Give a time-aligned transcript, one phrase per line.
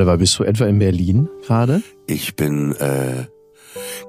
[0.03, 1.81] Oliver, bist du etwa in Berlin gerade?
[2.07, 3.25] Ich bin äh,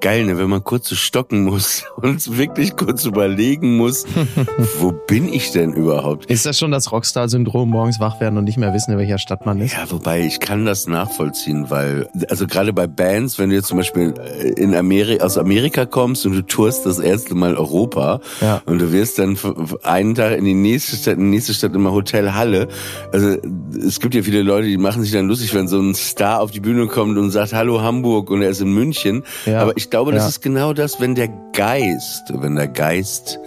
[0.04, 4.04] geil, ne, wenn man kurz so stocken muss und wirklich kurz überlegen muss,
[4.78, 6.26] wo bin ich denn überhaupt?
[6.26, 9.46] Ist das schon das Rockstar-Syndrom, morgens wach werden und nicht mehr wissen, in welcher Stadt
[9.46, 9.72] man ist?
[9.72, 13.78] Ja, wobei ich kann das nachvollziehen, weil, also gerade bei Bands, wenn du jetzt zum
[13.78, 14.12] Beispiel
[14.58, 18.60] in Amerika, aus Amerika kommst und du tourst das erste Mal Europa Ja.
[18.66, 19.38] und du wirst dann
[19.84, 22.68] einen Tag in die nächste Stadt, in die nächste Stadt immer Hotel Halle.
[23.10, 23.38] Also
[23.82, 26.50] es gibt ja viele Leute, die machen sich dann lustig, wenn so ein Star auf
[26.50, 29.22] die Bühne kommt und sagt, hallo Hamburg und er ist in München.
[29.46, 29.62] Ja.
[29.62, 30.28] Aber ich glaube, das Ja.
[30.30, 33.38] ist genau das, wenn der Geist, wenn der Geist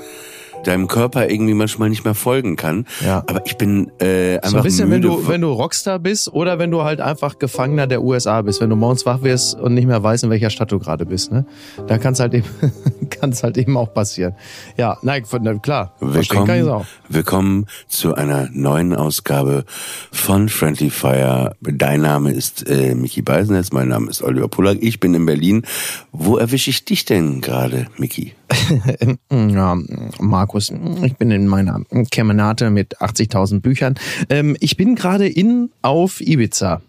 [0.65, 2.85] deinem Körper irgendwie manchmal nicht mehr folgen kann.
[3.05, 3.23] Ja.
[3.27, 5.99] Aber ich bin äh, einfach So ein bisschen, wenn müde du, von- wenn du Rockstar
[5.99, 9.55] bist oder wenn du halt einfach Gefangener der USA bist, wenn du morgens wach wirst
[9.59, 11.45] und nicht mehr weißt, in welcher Stadt du gerade bist, ne?
[11.87, 12.45] Da kann es halt eben,
[13.09, 14.33] kann's halt eben auch passieren.
[14.77, 15.23] Ja, nein,
[15.61, 15.93] klar.
[15.99, 19.63] Willkommen, willkommen zu einer neuen Ausgabe
[20.11, 21.55] von Friendly Fire.
[21.61, 25.63] Dein Name ist äh, Mickey Beisenherz, mein Name ist Oliver Pullack, ich bin in Berlin.
[26.11, 28.33] Wo erwische ich dich denn gerade, Mickey?
[29.31, 29.77] Ja,
[30.19, 30.71] Markus,
[31.03, 31.81] ich bin in meiner
[32.11, 33.95] Kemenate mit 80.000 Büchern.
[34.29, 36.81] Ähm, ich bin gerade in auf Ibiza.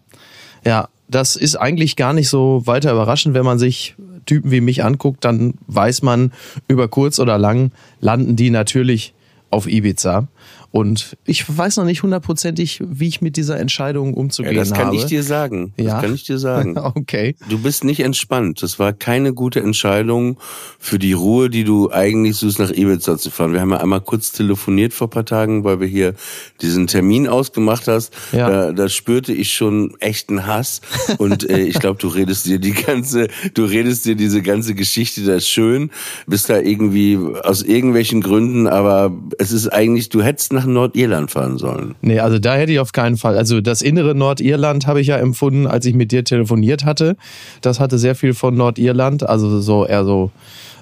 [0.65, 3.97] Ja, das ist eigentlich gar nicht so weiter überraschend, wenn man sich
[4.27, 6.33] Typen wie mich anguckt, dann weiß man,
[6.69, 9.15] über kurz oder lang landen die natürlich
[9.51, 10.29] auf Ibiza.
[10.71, 14.89] Und ich weiß noch nicht hundertprozentig, wie ich mit dieser Entscheidung Ja, umzugehen das kann
[14.89, 14.97] habe.
[14.97, 15.73] ich dir sagen.
[15.77, 16.01] Das Ja.
[16.01, 16.77] kann ich dir sagen.
[16.99, 17.35] Okay.
[17.49, 18.63] Du bist nicht entspannt.
[18.63, 20.39] Das war keine gute Entscheidung
[20.79, 23.53] für die Ruhe, die du eigentlich suchst, nach Ibiza zu fahren.
[23.53, 26.15] Wir haben ja einmal kurz telefoniert vor ein paar Tagen, weil wir hier
[26.61, 28.13] diesen Termin ausgemacht hast.
[28.33, 28.49] Ja.
[28.51, 30.81] Da, da spürte ich schon echten Hass.
[31.19, 35.21] Und äh, ich glaube, du redest dir die ganze, du redest dir diese ganze Geschichte,
[35.33, 35.91] ist schön.
[36.27, 41.57] Bist da irgendwie aus irgendwelchen Gründen, aber es ist eigentlich, du hättest nach Nordirland fahren
[41.57, 41.95] sollen.
[42.01, 43.37] Nee, also da hätte ich auf keinen Fall.
[43.37, 47.17] Also das innere Nordirland habe ich ja empfunden, als ich mit dir telefoniert hatte.
[47.61, 50.31] Das hatte sehr viel von Nordirland, also so eher so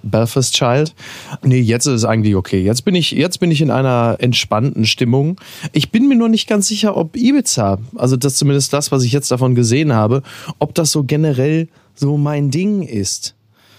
[0.03, 0.94] Belfast Child.
[1.42, 2.62] Nee, jetzt ist es eigentlich okay.
[2.62, 5.38] Jetzt bin ich, jetzt bin ich in einer entspannten Stimmung.
[5.72, 9.12] Ich bin mir nur nicht ganz sicher, ob Ibiza, also das zumindest das, was ich
[9.12, 10.22] jetzt davon gesehen habe,
[10.58, 13.34] ob das so generell so mein Ding ist.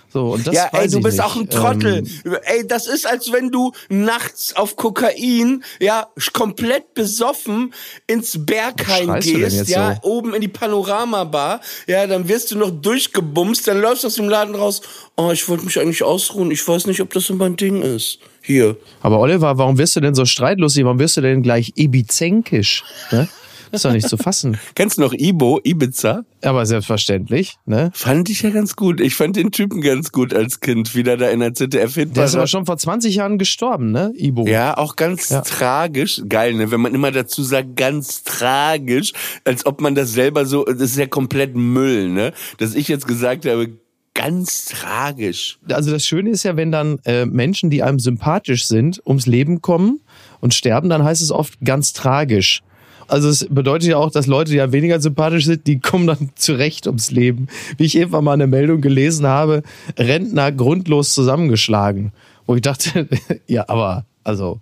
[0.09, 1.25] So, und das ja, ey, du bist nicht.
[1.25, 2.03] auch ein Trottel.
[2.25, 7.73] Ähm, ey, das ist, als wenn du nachts auf Kokain, ja, komplett besoffen
[8.07, 10.09] ins Berghain gehst, ja, so?
[10.09, 14.29] oben in die Panoramabar, ja, dann wirst du noch durchgebumst, dann läufst du aus dem
[14.29, 14.81] Laden raus.
[15.17, 16.51] Oh, ich wollte mich eigentlich ausruhen.
[16.51, 18.19] Ich weiß nicht, ob das so mein Ding ist.
[18.41, 18.77] Hier.
[19.01, 20.85] Aber Oliver, warum wirst du denn so streitlustig?
[20.85, 22.83] Warum wirst du denn gleich ibizenkisch?
[23.11, 23.27] Ne?
[23.71, 24.57] Das ist doch nicht zu fassen.
[24.75, 26.23] Kennst du noch Ibo, Ibiza?
[26.43, 27.91] Aber selbstverständlich, ne?
[27.93, 29.01] Fand ich ja ganz gut.
[29.01, 32.25] Ich fand den Typen ganz gut als Kind, wie der da in der ZDF Der
[32.25, 34.11] ist aber schon vor 20 Jahren gestorben, ne?
[34.15, 34.45] Ibo.
[34.47, 35.41] Ja, auch ganz Ja.
[35.41, 36.21] tragisch.
[36.27, 36.71] Geil, ne?
[36.71, 39.13] Wenn man immer dazu sagt, ganz tragisch,
[39.43, 42.33] als ob man das selber so, das ist ja komplett Müll, ne?
[42.57, 43.69] Dass ich jetzt gesagt habe,
[44.13, 45.59] ganz tragisch.
[45.69, 49.61] Also das Schöne ist ja, wenn dann äh, Menschen, die einem sympathisch sind, ums Leben
[49.61, 50.01] kommen
[50.39, 52.61] und sterben, dann heißt es oft ganz tragisch.
[53.07, 56.31] Also es bedeutet ja auch, dass Leute, die ja weniger sympathisch sind, die kommen dann
[56.35, 57.47] zurecht ums Leben.
[57.77, 59.63] Wie ich irgendwann mal eine Meldung gelesen habe,
[59.97, 62.11] Rentner grundlos zusammengeschlagen.
[62.45, 63.07] Wo ich dachte,
[63.47, 64.59] ja, aber, also,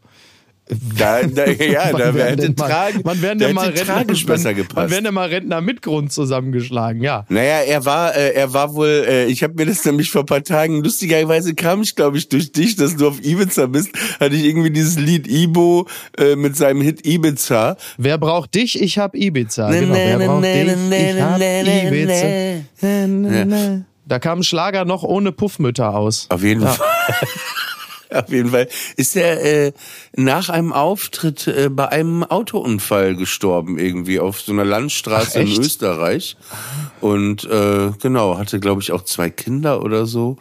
[0.97, 4.89] Da, da, ja, da werden Tragen, wann werden da denn mal Rentner, besser gepasst.
[4.89, 7.03] werden denn mal Rentner mit Grund zusammengeschlagen?
[7.03, 7.25] Ja.
[7.29, 10.25] Naja, er war, äh, er war wohl, äh, ich habe mir das nämlich vor ein
[10.25, 13.89] paar Tagen, lustigerweise kam ich, glaube ich, durch dich, dass du auf Ibiza bist,
[14.19, 17.77] hatte ich irgendwie dieses Lied Ibo äh, mit seinem Hit Ibiza.
[17.99, 18.81] Wer braucht dich?
[18.81, 19.69] Ich hab Ibiza.
[19.69, 20.67] Genau, wer braucht dich?
[20.67, 22.61] Ich hab Ibiza.
[24.07, 26.25] Da kam ein Schlager noch ohne Puffmütter aus.
[26.29, 26.69] Auf jeden Ja.
[26.69, 26.87] Fall.
[28.13, 28.67] Auf jeden Fall
[28.97, 29.73] ist er äh,
[30.15, 35.59] nach einem Auftritt äh, bei einem Autounfall gestorben irgendwie auf so einer Landstraße Ach, in?
[35.59, 36.37] Österreich
[37.01, 40.37] und äh, genau hatte glaube ich auch zwei Kinder oder so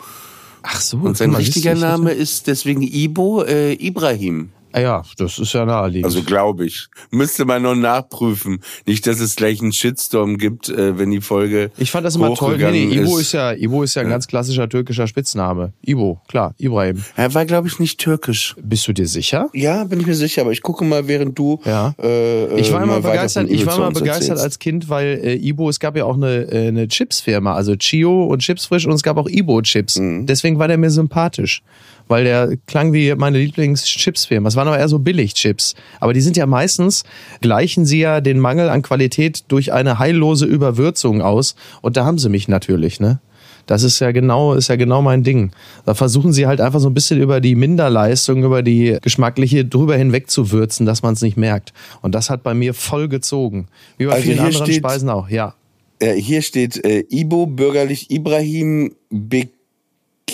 [0.62, 0.96] Ach so.
[0.99, 4.50] und sein richtiger Name ist deswegen Ibo äh, Ibrahim.
[4.76, 6.05] Ah Ja, das ist ja naheliegend.
[6.05, 6.88] Also glaube ich.
[7.12, 8.59] Müsste man noch nachprüfen.
[8.87, 11.71] Nicht, dass es gleich einen Shitstorm gibt, äh, wenn die Folge.
[11.79, 12.56] ich fand das immer toll.
[12.59, 15.73] Nee, nee, Ibo ist, ja, Ibo ist ja ein ganz klassischer türkischer Spitzname.
[15.87, 17.05] Ibo, klar, Ibrahim.
[17.15, 18.56] Er war, glaube ich, nicht türkisch.
[18.61, 19.49] Bist du dir sicher?
[19.53, 21.61] Ja, bin ich mir sicher, aber ich gucke mal, während du.
[21.65, 21.94] Ja.
[22.03, 24.43] Äh, Ich war äh, immer begeistert, ich war immer begeistert erzählst.
[24.43, 28.25] als Kind, weil äh, Ibo, es gab ja auch eine, äh, eine Chipsfirma, also Chio
[28.25, 30.00] und Chipsfrisch und es gab auch Ibo Chips.
[30.00, 30.26] Mhm.
[30.26, 31.62] Deswegen war der mir sympathisch.
[32.06, 34.49] Weil der klang wie meine Lieblings-Chipsfirma.
[34.49, 35.75] Es waren aber eher so Billig-Chips.
[36.01, 37.05] Aber die sind ja meistens,
[37.41, 41.55] gleichen sie ja den Mangel an Qualität durch eine heillose Überwürzung aus.
[41.81, 43.21] Und da haben sie mich natürlich, ne?
[43.67, 45.53] Das ist ja genau, ist ja genau mein Ding.
[45.87, 49.97] Da versuchen sie halt einfach so ein bisschen über die Minderleistung, über die geschmackliche drüber
[49.97, 51.73] hinweg zu würzen, dass man es nicht merkt.
[52.03, 53.69] Und das hat bei mir voll gezogen.
[53.97, 55.55] Wie bei Also vielen anderen Speisen auch, ja.
[56.03, 58.95] Hier steht äh, Ibo, bürgerlich Ibrahim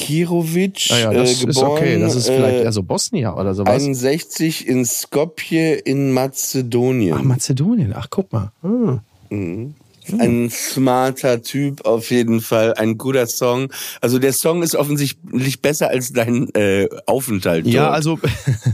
[0.01, 0.89] Bekirovic.
[0.91, 2.01] Naja, das äh, ist geboren, okay.
[2.01, 3.75] Das ist vielleicht äh, eher so Bosnien oder sowas.
[3.75, 7.15] 61 in Skopje in Mazedonien.
[7.19, 7.93] Ach, Mazedonien.
[7.95, 8.53] Ach, guck mal.
[8.63, 9.75] Hm.
[10.19, 13.73] Ein smarter Typ auf jeden Fall, ein guter Song.
[14.01, 17.67] Also der Song ist offensichtlich besser als dein äh, Aufenthalt.
[17.67, 17.95] Ja, dort.
[17.95, 18.19] also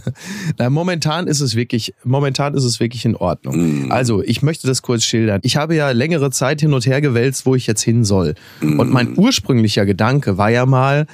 [0.59, 3.87] na, momentan ist es wirklich, momentan ist es wirklich in Ordnung.
[3.87, 3.93] Mm.
[3.93, 5.41] Also ich möchte das kurz schildern.
[5.43, 8.35] Ich habe ja längere Zeit hin und her gewälzt, wo ich jetzt hin soll.
[8.61, 8.79] Mm.
[8.81, 11.07] Und mein ursprünglicher Gedanke war ja mal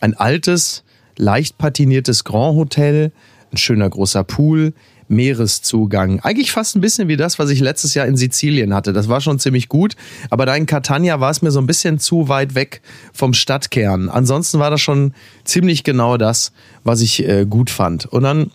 [0.00, 0.84] ein altes,
[1.16, 3.12] leicht patiniertes Grand Hotel,
[3.52, 4.74] ein schöner großer Pool.
[5.08, 6.20] Meereszugang.
[6.20, 8.92] Eigentlich fast ein bisschen wie das, was ich letztes Jahr in Sizilien hatte.
[8.92, 9.96] Das war schon ziemlich gut.
[10.30, 12.82] Aber da in Catania war es mir so ein bisschen zu weit weg
[13.12, 14.08] vom Stadtkern.
[14.08, 15.14] Ansonsten war das schon
[15.44, 16.52] ziemlich genau das,
[16.84, 18.06] was ich äh, gut fand.
[18.06, 18.50] Und dann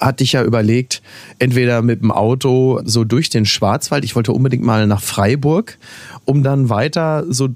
[0.00, 1.02] hatte ich ja überlegt,
[1.38, 5.78] entweder mit dem Auto so durch den Schwarzwald, ich wollte unbedingt mal nach Freiburg,
[6.24, 7.48] um dann weiter so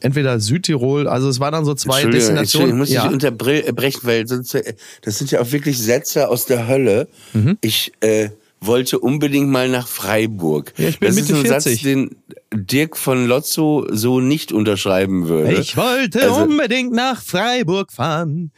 [0.00, 2.76] entweder Südtirol, also es waren dann so zwei Destinationen.
[2.76, 3.08] muss ich ja.
[3.08, 7.08] unterbrechen, weil sonst, äh, das sind ja auch wirklich Sätze aus der Hölle.
[7.32, 7.58] Mhm.
[7.60, 8.30] Ich äh,
[8.60, 10.72] wollte unbedingt mal nach Freiburg.
[10.76, 11.72] Ja, ich bin das Mitte ist ein 40.
[11.72, 12.16] Satz, den
[12.52, 15.54] Dirk von Lotzo so nicht unterschreiben würde.
[15.54, 18.50] ich wollte Also- unbedingt nach Freiburg fahren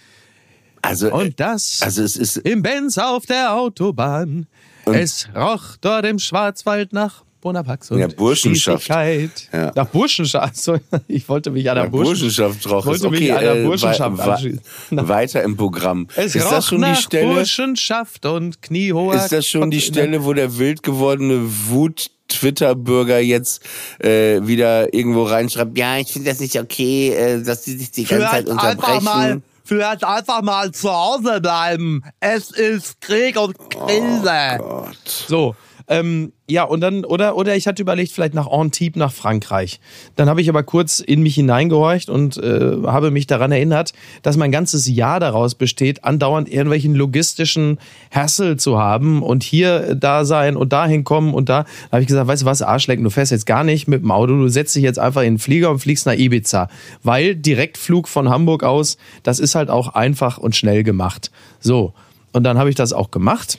[0.83, 4.47] also, äh, und das also es ist im Benz auf der Autobahn.
[4.87, 8.89] es roch dort im Schwarzwald nach Bonapax und Ja, Burschenschaft.
[8.89, 9.71] Ja.
[9.77, 10.57] Nach Burschenschaft.
[10.57, 10.77] So,
[11.09, 13.11] ich wollte mich an der Ja, Burschenschaft roch wollte es.
[13.13, 14.19] mich Okay, an der äh, Burschenschaft
[14.91, 16.09] weiter im Programm.
[16.17, 17.35] Es ist roch das schon nach die Stelle?
[17.35, 23.63] Burschenschaft und kniehoher Ist das schon die Stelle, wo der wild gewordene Wut Twitter-Bürger jetzt
[24.01, 28.05] äh, wieder irgendwo reinschreibt, ja, ich finde das nicht okay, äh, dass die sich die
[28.05, 29.05] ganze Zeit Vielleicht einfach unterbrechen.
[29.05, 32.03] mal, vielleicht einfach mal zu Hause bleiben.
[32.21, 34.57] Es ist Krieg und Krise.
[34.59, 34.97] Gott.
[35.07, 35.55] So,
[35.89, 39.81] ähm, ja, und dann, oder, oder ich hatte überlegt, vielleicht nach Antibes, nach Frankreich.
[40.17, 43.93] Dann habe ich aber kurz in mich hineingehorcht und äh, habe mich daran erinnert,
[44.23, 47.79] dass mein ganzes Jahr daraus besteht, andauernd irgendwelchen logistischen
[48.11, 51.65] Hassel zu haben und hier da sein und dahin kommen und da.
[51.65, 54.11] Da habe ich gesagt, weißt du was, Arschlecken, du fährst jetzt gar nicht mit dem
[54.11, 56.69] Auto, du setzt dich jetzt einfach in den Flieger und fliegst nach Ibiza.
[57.03, 61.31] Weil Direktflug von Hamburg aus, das ist halt auch einfach und schnell gemacht.
[61.61, 61.95] So,
[62.33, 63.59] und dann habe ich das auch gemacht.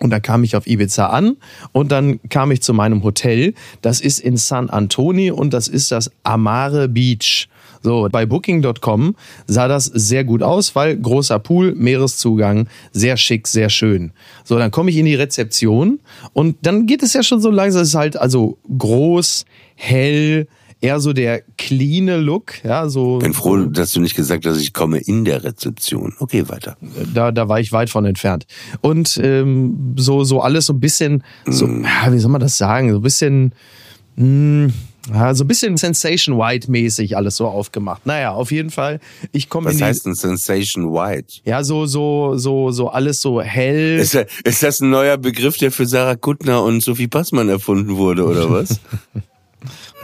[0.00, 1.36] Und dann kam ich auf Ibiza an
[1.72, 3.54] und dann kam ich zu meinem Hotel.
[3.80, 7.48] Das ist in San Antonio und das ist das Amare Beach.
[7.84, 9.14] So, bei Booking.com
[9.46, 14.12] sah das sehr gut aus, weil großer Pool, Meereszugang, sehr schick, sehr schön.
[14.42, 16.00] So, dann komme ich in die Rezeption
[16.32, 17.82] und dann geht es ja schon so langsam.
[17.82, 20.48] Es ist halt also groß, hell,
[20.84, 23.18] eher so der cleane Look, ja, so.
[23.18, 26.12] Bin froh, dass du nicht gesagt hast, ich komme in der Rezeption.
[26.18, 26.76] Okay, weiter.
[27.14, 28.46] da, da war ich weit von entfernt.
[28.82, 32.90] Und ähm, so, so alles so ein bisschen, so, ja, wie soll man das sagen,
[32.92, 33.52] so ein bisschen,
[34.16, 34.72] mh,
[35.12, 38.06] ja, so ein bisschen Sensation White mäßig alles so aufgemacht.
[38.06, 39.00] Naja, auf jeden Fall,
[39.32, 41.40] ich komme in Was die, heißt ein Sensation White?
[41.44, 43.98] ja, so, so, so, so alles so hell.
[43.98, 47.96] Ist, da- ist das ein neuer Begriff, der für Sarah Kuttner und Sophie Passmann erfunden
[47.96, 48.80] wurde, oder was?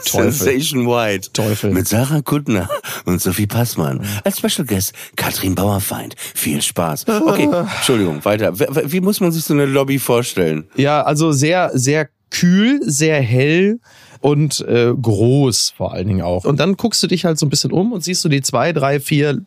[0.04, 0.32] Teufel.
[0.32, 1.32] Sensation White.
[1.32, 1.70] Teufel.
[1.70, 2.68] Mit Sarah Kuttner
[3.04, 4.00] und Sophie Passmann.
[4.24, 6.14] Als Special Guest Katrin Bauerfeind.
[6.18, 7.06] Viel Spaß.
[7.08, 8.58] Okay, Entschuldigung, weiter.
[8.58, 10.64] Wie muss man sich so eine Lobby vorstellen?
[10.76, 13.80] Ja, also sehr, sehr kühl, sehr hell
[14.20, 16.44] und äh, groß vor allen Dingen auch.
[16.44, 18.72] Und dann guckst du dich halt so ein bisschen um und siehst du die zwei,
[18.72, 19.42] drei, vier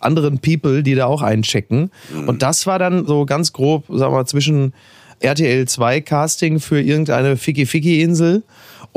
[0.00, 1.90] anderen People, die da auch einchecken.
[2.26, 4.74] Und das war dann so ganz grob, sagen wir mal, zwischen
[5.20, 8.44] RTL 2 Casting für irgendeine Ficky-Ficky-Insel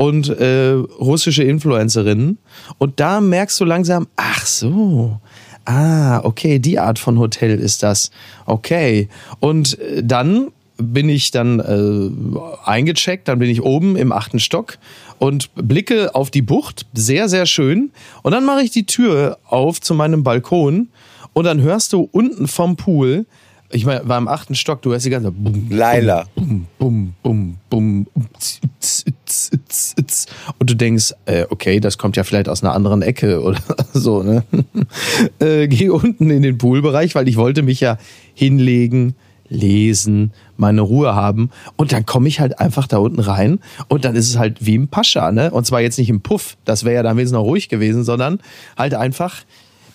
[0.02, 2.38] und äh, russische Influencerinnen.
[2.78, 5.20] Und da merkst du langsam, ach so,
[5.64, 8.10] ah, okay, die Art von Hotel ist das.
[8.44, 9.08] Okay.
[9.38, 14.78] Und äh, dann bin ich dann äh, eingecheckt, dann bin ich oben im achten Stock
[15.20, 17.92] und blicke auf die Bucht, sehr, sehr schön.
[18.24, 20.88] Und dann mache ich die Tür auf zu meinem Balkon
[21.32, 23.24] und dann hörst du unten vom Pool,
[23.72, 26.26] ich meine, war im achten Stock, du hörst die ganze Zeit bum, Laila.
[26.34, 28.06] bum, bum, bum, bum,
[28.38, 30.26] tz, tz, tz, tz, tz.
[30.58, 33.60] und du denkst, äh, okay, das kommt ja vielleicht aus einer anderen Ecke oder
[33.92, 34.44] so, ne?
[35.38, 37.98] äh, geh unten in den Poolbereich, weil ich wollte mich ja
[38.34, 39.14] hinlegen,
[39.48, 44.16] lesen, meine Ruhe haben und dann komme ich halt einfach da unten rein und dann
[44.16, 45.50] ist es halt wie im Pascha, ne?
[45.50, 48.40] Und zwar jetzt nicht im Puff, das wäre ja dann wenigstens noch ruhig gewesen, sondern
[48.76, 49.44] halt einfach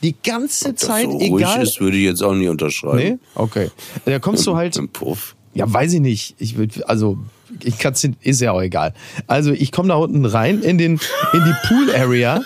[0.04, 1.64] die ganze Das Zeit, so ruhig egal.
[1.64, 2.98] ist, würde ich jetzt auch nie unterschreiben.
[2.98, 3.18] Nee?
[3.36, 3.72] Okay.
[4.06, 5.36] Da kommst du halt Im Puff.
[5.54, 6.36] ja, weiß ich nicht.
[6.38, 7.18] Ich würd, also
[7.64, 8.94] ich kann's ist ja auch egal.
[9.26, 11.00] Also ich komme da unten rein in den
[11.34, 12.42] in die Pool Area,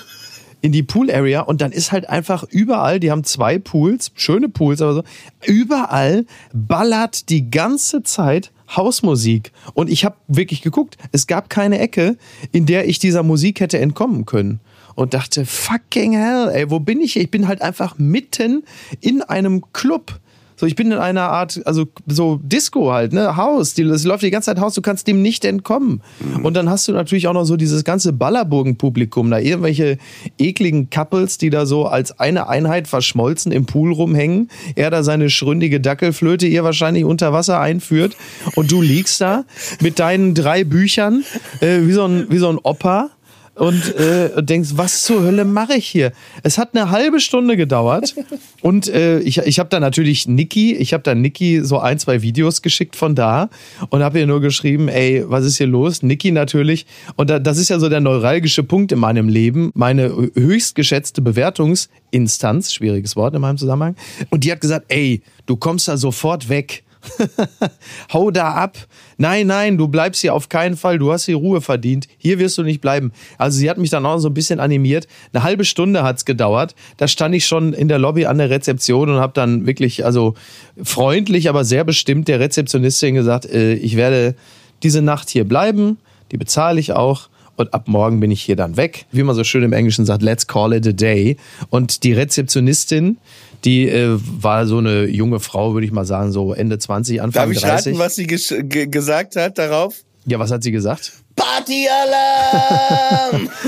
[0.61, 4.47] in die Pool Area und dann ist halt einfach überall, die haben zwei Pools, schöne
[4.47, 5.03] Pools, aber so
[5.45, 12.17] überall ballert die ganze Zeit Hausmusik und ich habe wirklich geguckt, es gab keine Ecke,
[12.53, 14.61] in der ich dieser Musik hätte entkommen können
[14.95, 17.13] und dachte fucking hell, ey, wo bin ich?
[17.13, 17.23] hier?
[17.23, 18.63] Ich bin halt einfach mitten
[18.99, 20.19] in einem Club.
[20.61, 24.21] So, ich bin in einer Art, also so Disco halt, ne, Haus, die, das läuft
[24.21, 26.03] die ganze Zeit Haus, du kannst dem nicht entkommen.
[26.43, 29.97] Und dann hast du natürlich auch noch so dieses ganze Ballerburgen-Publikum, da irgendwelche
[30.37, 35.31] ekligen Couples, die da so als eine Einheit verschmolzen im Pool rumhängen, er da seine
[35.31, 38.15] schründige Dackelflöte ihr wahrscheinlich unter Wasser einführt
[38.53, 39.45] und du liegst da
[39.81, 41.23] mit deinen drei Büchern,
[41.61, 43.09] äh, wie so ein, wie so ein Opa
[43.55, 46.13] und äh, denkst, was zur Hölle mache ich hier?
[46.43, 48.15] Es hat eine halbe Stunde gedauert
[48.61, 52.21] und äh, ich, ich habe da natürlich Niki, ich habe da Niki so ein, zwei
[52.21, 53.49] Videos geschickt von da
[53.89, 56.01] und habe ihr nur geschrieben, ey, was ist hier los?
[56.01, 56.85] Niki natürlich
[57.17, 61.21] und da, das ist ja so der neuralgische Punkt in meinem Leben, meine höchst geschätzte
[61.21, 63.95] Bewertungsinstanz, schwieriges Wort in meinem Zusammenhang
[64.29, 66.83] und die hat gesagt, ey, du kommst da sofort weg.
[68.13, 68.77] Hau da ab.
[69.17, 70.99] Nein, nein, du bleibst hier auf keinen Fall.
[70.99, 72.07] Du hast hier Ruhe verdient.
[72.17, 73.11] Hier wirst du nicht bleiben.
[73.37, 75.07] Also sie hat mich dann auch so ein bisschen animiert.
[75.33, 76.75] Eine halbe Stunde hat's gedauert.
[76.97, 80.35] Da stand ich schon in der Lobby an der Rezeption und habe dann wirklich, also
[80.81, 84.35] freundlich, aber sehr bestimmt der Rezeptionistin gesagt, äh, ich werde
[84.83, 85.97] diese Nacht hier bleiben.
[86.31, 87.29] Die bezahle ich auch.
[87.55, 89.05] Und ab morgen bin ich hier dann weg.
[89.11, 91.37] Wie man so schön im Englischen sagt, let's call it a day.
[91.69, 93.17] Und die Rezeptionistin,
[93.65, 97.43] die äh, war so eine junge Frau, würde ich mal sagen, so Ende 20, Anfang
[97.43, 97.93] Darf ich 30.
[97.93, 99.95] raten, was sie gesagt hat darauf?
[100.25, 101.20] Ja, was hat sie gesagt?
[101.61, 103.49] Partyalarm!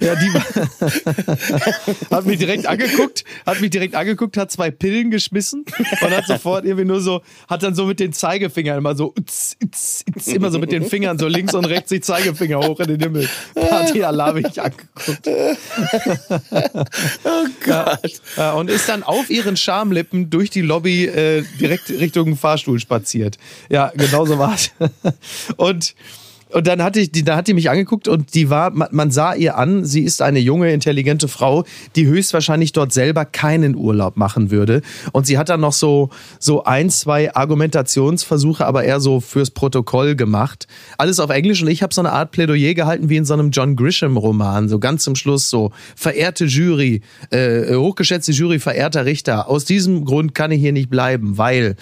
[0.00, 0.30] Ja, die
[2.10, 5.64] hat mich direkt angeguckt, hat mich direkt angeguckt, hat zwei Pillen geschmissen
[6.00, 9.56] und hat sofort irgendwie nur so, hat dann so mit den Zeigefingern immer so, utz,
[9.62, 12.88] utz, utz, immer so mit den Fingern so links und rechts die Zeigefinger hoch in
[12.88, 13.28] den Himmel.
[13.54, 15.28] Partyalarm ich angeguckt.
[17.24, 18.20] oh Gott.
[18.36, 23.38] Ja, und ist dann auf ihren Schamlippen durch die Lobby äh, direkt Richtung Fahrstuhl spaziert.
[23.68, 24.70] Ja, genau so war's.
[25.56, 25.94] Und
[26.56, 29.34] und dann hatte ich, die, da hat die mich angeguckt und die war, man, sah
[29.34, 34.50] ihr an, sie ist eine junge, intelligente Frau, die höchstwahrscheinlich dort selber keinen Urlaub machen
[34.50, 34.80] würde.
[35.12, 36.08] Und sie hat dann noch so,
[36.38, 40.66] so ein, zwei Argumentationsversuche, aber eher so fürs Protokoll gemacht.
[40.96, 43.50] Alles auf Englisch und ich habe so eine Art Plädoyer gehalten wie in so einem
[43.50, 49.66] John Grisham-Roman, so ganz zum Schluss so, verehrte Jury, äh, hochgeschätzte Jury, verehrter Richter, aus
[49.66, 51.76] diesem Grund kann ich hier nicht bleiben, weil.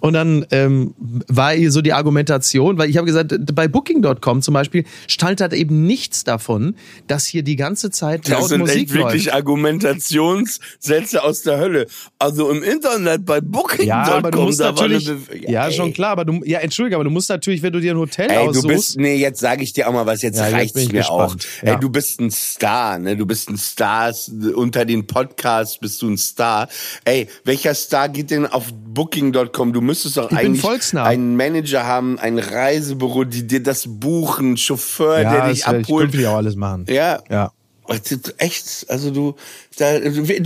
[0.00, 4.54] Und dann ähm, war ihr so die Argumentation, weil ich habe gesagt, bei Booking.com zum
[4.54, 6.74] Beispiel stand halt eben nichts davon,
[7.06, 9.36] dass hier die ganze Zeit laut Das sind Musik echt wirklich läuft.
[9.36, 11.86] Argumentationssätze aus der Hölle.
[12.18, 13.86] Also im Internet bei Booking.com.
[13.86, 15.10] Ja, aber du musst natürlich,
[15.46, 15.72] ja, ey.
[15.72, 18.30] schon klar, aber du, ja, entschuldige, aber du musst natürlich, wenn du dir ein Hotel
[18.30, 20.78] Ey, du aussuchst, bist, nee, jetzt sage ich dir auch mal was, jetzt Ja, reicht's
[20.78, 21.34] ich mir auch.
[21.34, 21.46] gespannt.
[21.62, 21.74] Ja.
[21.74, 23.16] Ey, du bist ein Star, ne?
[23.16, 24.12] Du bist ein Star,
[24.54, 26.68] unter den Podcasts bist du ein Star.
[27.04, 29.72] Ey, welcher Star geht denn auf Booking.com?
[29.72, 35.20] Du müsstest doch bin eigentlich einen Manager haben, ein Reisebüro, die dir das buchen, Chauffeur,
[35.20, 36.10] ja, der dich das ich abholt.
[36.10, 36.86] künftig auch alles machen.
[36.88, 37.20] Ja.
[37.30, 37.52] Ja.
[38.36, 39.34] Echt, also du,
[39.78, 39.96] da,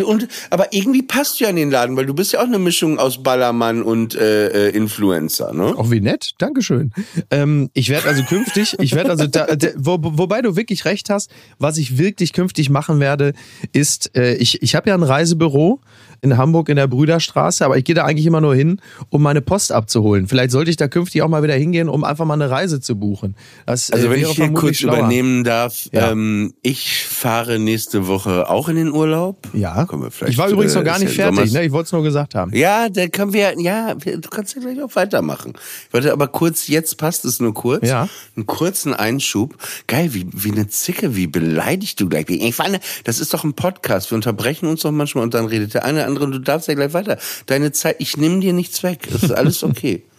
[0.05, 2.61] und, aber irgendwie passt du ja in den Laden, weil du bist ja auch eine
[2.61, 5.75] Mischung aus Ballermann und äh, äh Influencer, ne?
[5.77, 6.93] Auch wie nett, Dankeschön.
[7.33, 11.11] Ähm, ich werde also künftig, ich werde also, da, da, wo, wobei du wirklich recht
[11.11, 13.33] hast, was ich wirklich künftig machen werde,
[13.73, 15.81] ist, äh, ich, ich habe ja ein Reisebüro
[16.23, 19.41] in Hamburg in der Brüderstraße, aber ich gehe da eigentlich immer nur hin, um meine
[19.41, 20.29] Post abzuholen.
[20.29, 22.97] Vielleicht sollte ich da künftig auch mal wieder hingehen, um einfach mal eine Reise zu
[22.97, 23.35] buchen.
[23.67, 24.99] Das, äh, also wenn ich hier kurz schlauer.
[24.99, 26.13] übernehmen darf, ja.
[26.13, 29.49] ähm, ich fahre nächste Woche auch in den Urlaub.
[29.53, 29.87] Ja.
[30.27, 31.65] ich war übrigens noch gar nicht fertig, ne?
[31.65, 32.55] Ich wollte es nur gesagt haben.
[32.55, 35.55] Ja, dann können wir, ja, du kannst ja gleich auch weitermachen.
[35.89, 37.89] Ich wollte aber kurz, jetzt passt es nur kurz.
[37.89, 38.09] Ja.
[38.37, 39.57] Einen kurzen Einschub.
[39.89, 42.27] Geil, wie, wie eine Zicke, wie beleidigt du gleich.
[42.29, 44.13] Ich fand, das ist doch ein Podcast.
[44.13, 46.75] Wir unterbrechen uns doch manchmal und dann redet der eine andere und du darfst ja
[46.75, 47.19] gleich weiter.
[47.47, 49.09] Deine Zeit, ich nehme dir nichts weg.
[49.11, 50.05] Das ist alles okay.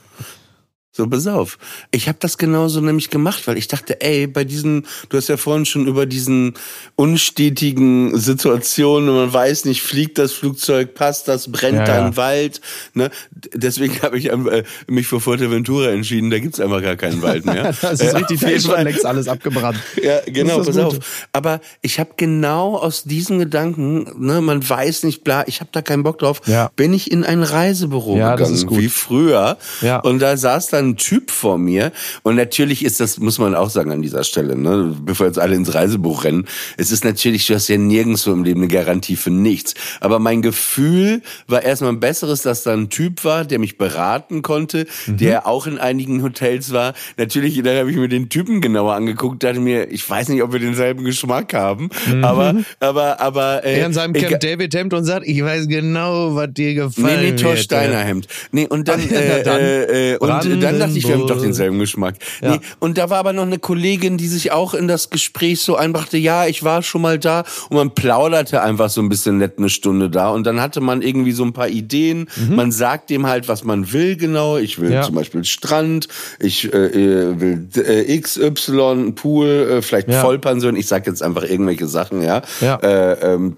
[0.96, 1.58] So, pass auf.
[1.90, 5.38] Ich habe das genauso nämlich gemacht, weil ich dachte, ey, bei diesen, du hast ja
[5.38, 6.54] vorhin schon über diesen
[6.96, 12.18] unstetigen Situationen, man weiß nicht, fliegt das Flugzeug, passt das, brennt ja, da ein ja.
[12.18, 12.62] Wald.
[12.94, 13.10] Ne?
[13.56, 17.74] Deswegen habe ich äh, mich für Fuerteventura entschieden, da gibt's einfach gar keinen Wald mehr.
[17.82, 19.80] das ist richtig, da ist schon längst alles abgebrannt.
[20.00, 20.78] Ja, genau, pass gut.
[20.78, 21.00] auf.
[21.32, 25.82] Aber ich habe genau aus diesem Gedanken, ne, man weiß nicht, bla, ich habe da
[25.82, 26.70] keinen Bock drauf, ja.
[26.76, 29.58] bin ich in ein Reisebüro ja, gegangen, wie früher.
[29.82, 30.00] Ja.
[30.02, 31.92] Und da saß dann ein Typ vor mir.
[32.24, 35.56] Und natürlich ist das, muss man auch sagen an dieser Stelle, ne, bevor jetzt alle
[35.56, 36.46] ins Reisebuch rennen.
[36.78, 39.74] Es ist natürlich, du hast ja nirgendwo im Leben eine Garantie für nichts.
[40.00, 44.42] Aber mein Gefühl war erstmal ein besseres, dass da ein Typ war, der mich beraten
[44.42, 45.18] konnte, mhm.
[45.18, 46.94] der auch in einigen Hotels war.
[47.18, 50.54] Natürlich, dann habe ich mir den Typen genauer angeguckt, dachte mir, ich weiß nicht, ob
[50.54, 52.24] wir denselben Geschmack haben, mhm.
[52.24, 56.36] aber, aber, aber, äh, er in seinem Camp David Hemd und sagt, ich weiß genau,
[56.36, 58.28] was dir gefallen Nee, nee, Thor Steiner Hemd.
[58.52, 61.42] Nee, und dann, äh, dann äh, äh, und dann dann dachte ich, wir haben doch
[61.42, 62.16] denselben Geschmack.
[62.42, 62.52] Ja.
[62.52, 65.76] Nee, und da war aber noch eine Kollegin, die sich auch in das Gespräch so
[65.76, 69.58] einbrachte, ja, ich war schon mal da und man plauderte einfach so ein bisschen nett
[69.58, 72.28] eine Stunde da und dann hatte man irgendwie so ein paar Ideen.
[72.36, 72.56] Mhm.
[72.56, 74.58] Man sagt dem halt, was man will genau.
[74.58, 75.04] Ich will ja.
[75.04, 76.08] zum Beispiel Strand,
[76.40, 80.22] ich äh, äh will äh, XY, Pool, äh, vielleicht ja.
[80.22, 80.76] Vollpension.
[80.76, 82.42] Ich sag jetzt einfach irgendwelche Sachen, ja.
[82.62, 82.76] ja.
[82.78, 83.58] Äh, ähm,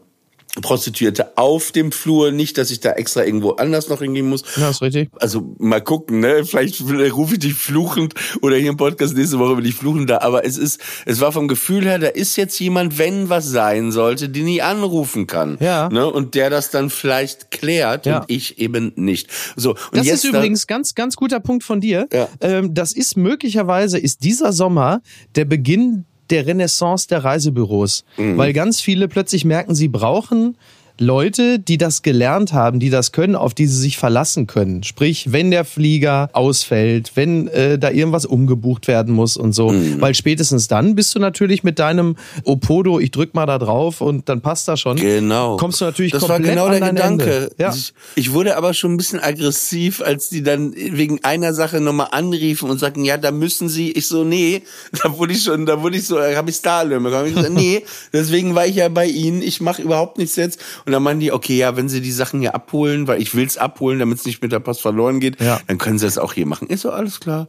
[0.62, 4.44] Prostituierte auf dem Flur, nicht, dass ich da extra irgendwo anders noch hingehen muss.
[4.56, 5.10] Ja, ist richtig.
[5.20, 6.46] Also mal gucken, ne?
[6.46, 10.20] Vielleicht rufe ich dich fluchend oder hier im Podcast nächste Woche will ich fluchen da.
[10.20, 13.92] Aber es ist, es war vom Gefühl her, da ist jetzt jemand, wenn was sein
[13.92, 15.58] sollte, den ich anrufen kann.
[15.60, 15.90] Ja.
[15.90, 16.10] Ne?
[16.10, 18.20] Und der das dann vielleicht klärt ja.
[18.20, 19.30] und ich eben nicht.
[19.56, 19.72] So.
[19.72, 22.08] Und das jetzt ist übrigens ganz, ganz guter Punkt von dir.
[22.14, 22.28] Ja.
[22.42, 25.02] Ähm, das ist möglicherweise, ist dieser Sommer
[25.36, 28.38] der Beginn der Renaissance der Reisebüros, mhm.
[28.38, 30.58] weil ganz viele plötzlich merken, sie brauchen
[31.00, 34.84] Leute, die das gelernt haben, die das können, auf die sie sich verlassen können.
[34.84, 39.70] Sprich, wenn der Flieger ausfällt, wenn äh, da irgendwas umgebucht werden muss und so.
[39.70, 40.00] Mhm.
[40.00, 44.30] Weil spätestens dann bist du natürlich mit deinem Opodo, ich drück mal da drauf und
[44.30, 44.96] dann passt das schon.
[44.98, 45.58] Genau.
[45.58, 47.24] Kommst du natürlich das komplett war genau der Gedanke.
[47.24, 47.52] Ende.
[47.58, 47.74] Ja.
[47.74, 52.08] Ich, ich, wurde aber schon ein bisschen aggressiv, als die dann wegen einer Sache nochmal
[52.12, 53.92] anriefen und sagten, ja, da müssen sie.
[53.92, 54.62] Ich so, nee,
[55.04, 57.28] da wurde ich schon, da wurde ich so, habe ich Starlöhne bekommen.
[57.28, 59.42] Ich so, nee, deswegen war ich ja bei ihnen.
[59.42, 60.60] Ich mache überhaupt nichts jetzt.
[60.86, 63.58] Und dann meinen die, okay, ja, wenn sie die Sachen hier abholen, weil ich will's
[63.58, 65.60] abholen, damit es nicht mit der Post verloren geht, ja.
[65.68, 66.68] dann können sie das auch hier machen.
[66.68, 67.48] Ist so alles klar.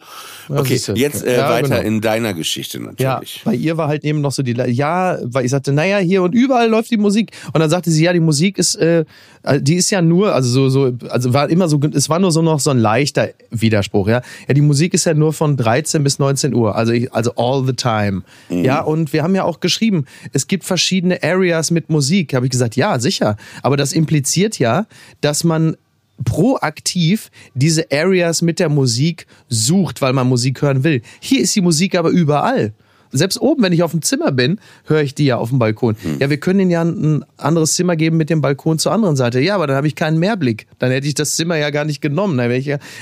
[0.48, 1.86] Okay, ja jetzt äh, ja, weiter genau.
[1.86, 3.36] in deiner Geschichte natürlich.
[3.36, 6.22] Ja, bei ihr war halt eben noch so die, ja, weil ich sagte, naja, hier
[6.22, 7.32] und überall läuft die Musik.
[7.52, 9.04] Und dann sagte sie, ja, die Musik ist, äh,
[9.60, 12.42] die ist ja nur, also so, so, also war immer so, es war nur so
[12.42, 14.22] noch so ein leichter Widerspruch, ja.
[14.48, 17.64] Ja, die Musik ist ja nur von 13 bis 19 Uhr, also ich, also all
[17.66, 18.22] the time.
[18.48, 18.64] Mhm.
[18.64, 22.34] Ja, und wir haben ja auch geschrieben, es gibt verschiedene Areas mit Musik.
[22.34, 23.25] Habe ich gesagt, ja, sicher.
[23.62, 24.86] Aber das impliziert ja,
[25.20, 25.76] dass man
[26.24, 31.02] proaktiv diese Areas mit der Musik sucht, weil man Musik hören will.
[31.20, 32.72] Hier ist die Musik aber überall.
[33.12, 35.96] Selbst oben, wenn ich auf dem Zimmer bin, höre ich die ja auf dem Balkon.
[36.02, 36.18] Hm.
[36.18, 39.40] Ja, wir können ihnen ja ein anderes Zimmer geben mit dem Balkon zur anderen Seite.
[39.40, 40.66] Ja, aber dann habe ich keinen Mehrblick.
[40.78, 42.38] Dann hätte ich das Zimmer ja gar nicht genommen.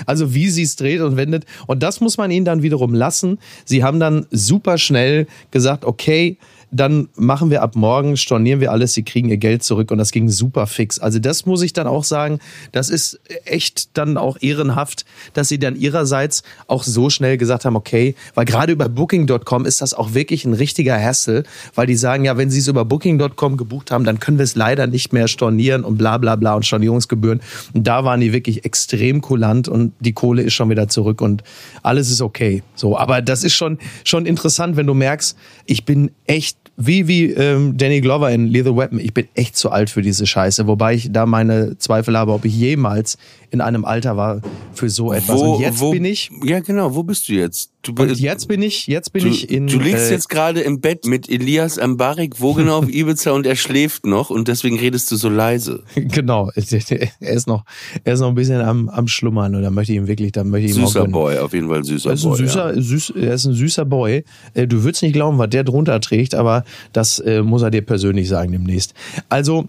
[0.06, 1.44] also wie sie es dreht und wendet.
[1.66, 3.38] Und das muss man ihnen dann wiederum lassen.
[3.64, 6.38] Sie haben dann super schnell gesagt, okay,
[6.74, 10.10] dann machen wir ab morgen, stornieren wir alles, sie kriegen ihr Geld zurück und das
[10.10, 10.98] ging super fix.
[10.98, 12.40] Also das muss ich dann auch sagen,
[12.72, 17.76] das ist echt dann auch ehrenhaft, dass sie dann ihrerseits auch so schnell gesagt haben,
[17.76, 21.44] okay, weil gerade über Booking.com ist das auch wirklich ein richtiger Hassel,
[21.76, 24.56] weil die sagen, ja, wenn sie es über Booking.com gebucht haben, dann können wir es
[24.56, 27.40] leider nicht mehr stornieren und bla bla bla und Stornierungsgebühren.
[27.72, 31.44] Und da waren die wirklich extrem kulant und die Kohle ist schon wieder zurück und
[31.84, 32.64] alles ist okay.
[32.74, 37.30] So, aber das ist schon, schon interessant, wenn du merkst, ich bin echt wie, wie
[37.30, 40.94] ähm, Danny Glover in Lethal Weapon, ich bin echt zu alt für diese Scheiße, wobei
[40.94, 43.16] ich da meine Zweifel habe, ob ich jemals
[43.50, 44.40] in einem Alter war
[44.72, 45.40] für so etwas.
[45.40, 46.30] Wo, Und jetzt wo, bin ich.
[46.42, 47.70] Ja, genau, wo bist du jetzt?
[47.85, 49.66] Du, Und jetzt bin ich, jetzt bin du, ich in.
[49.66, 53.47] du liegst äh, jetzt gerade im Bett mit Elias Ambarik, wo genau auf Ibiza und
[53.47, 55.83] er schläft noch und deswegen redest du so leise.
[55.94, 56.62] Genau, er
[57.35, 57.64] ist noch,
[58.05, 60.44] er ist noch ein bisschen am, am Schlummern und da möchte ich ihm wirklich, da
[60.44, 61.07] möchte ich ihm Süßer.
[61.09, 62.38] Boy, auf jeden Fall süßer Er ist ein Boy.
[62.38, 64.25] süßer, süß, er ist ein süßer Boy.
[64.55, 67.83] Äh, Du würdest nicht glauben, was der drunter trägt, aber das äh, muss er dir
[67.83, 68.94] persönlich sagen demnächst.
[69.29, 69.68] Also,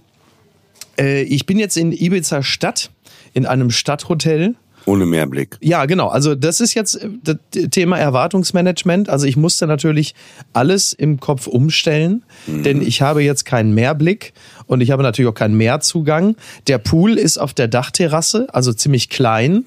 [0.98, 2.92] äh, ich bin jetzt in Ibiza Stadt,
[3.34, 4.56] in einem Stadthotel.
[4.86, 5.58] Ohne Mehrblick.
[5.62, 6.08] Ja, genau.
[6.08, 7.38] Also das ist jetzt äh, das
[7.72, 9.10] Thema Erwartungsmanagement.
[9.10, 10.16] Also ich musste natürlich
[10.54, 14.34] alles im Kopf umstellen, denn ich habe jetzt keinen Mehrblick
[14.68, 16.36] und ich habe natürlich auch keinen Mehrzugang.
[16.68, 19.66] Der Pool ist auf der Dachterrasse, also ziemlich klein,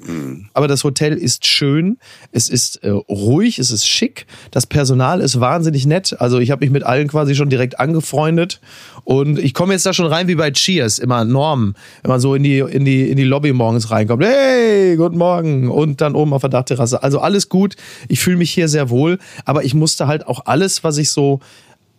[0.55, 1.99] aber das Hotel ist schön,
[2.33, 6.17] es ist äh, ruhig, es ist schick, das Personal ist wahnsinnig nett.
[6.19, 8.61] Also ich habe mich mit allen quasi schon direkt angefreundet
[9.05, 12.35] und ich komme jetzt da schon rein wie bei Cheers, immer Norm, wenn man so
[12.35, 14.25] in die in die in die Lobby morgens reinkommt.
[14.25, 17.03] Hey, guten Morgen und dann oben auf der Dachterrasse.
[17.03, 17.77] Also alles gut.
[18.09, 21.41] Ich fühle mich hier sehr wohl, aber ich musste halt auch alles, was ich so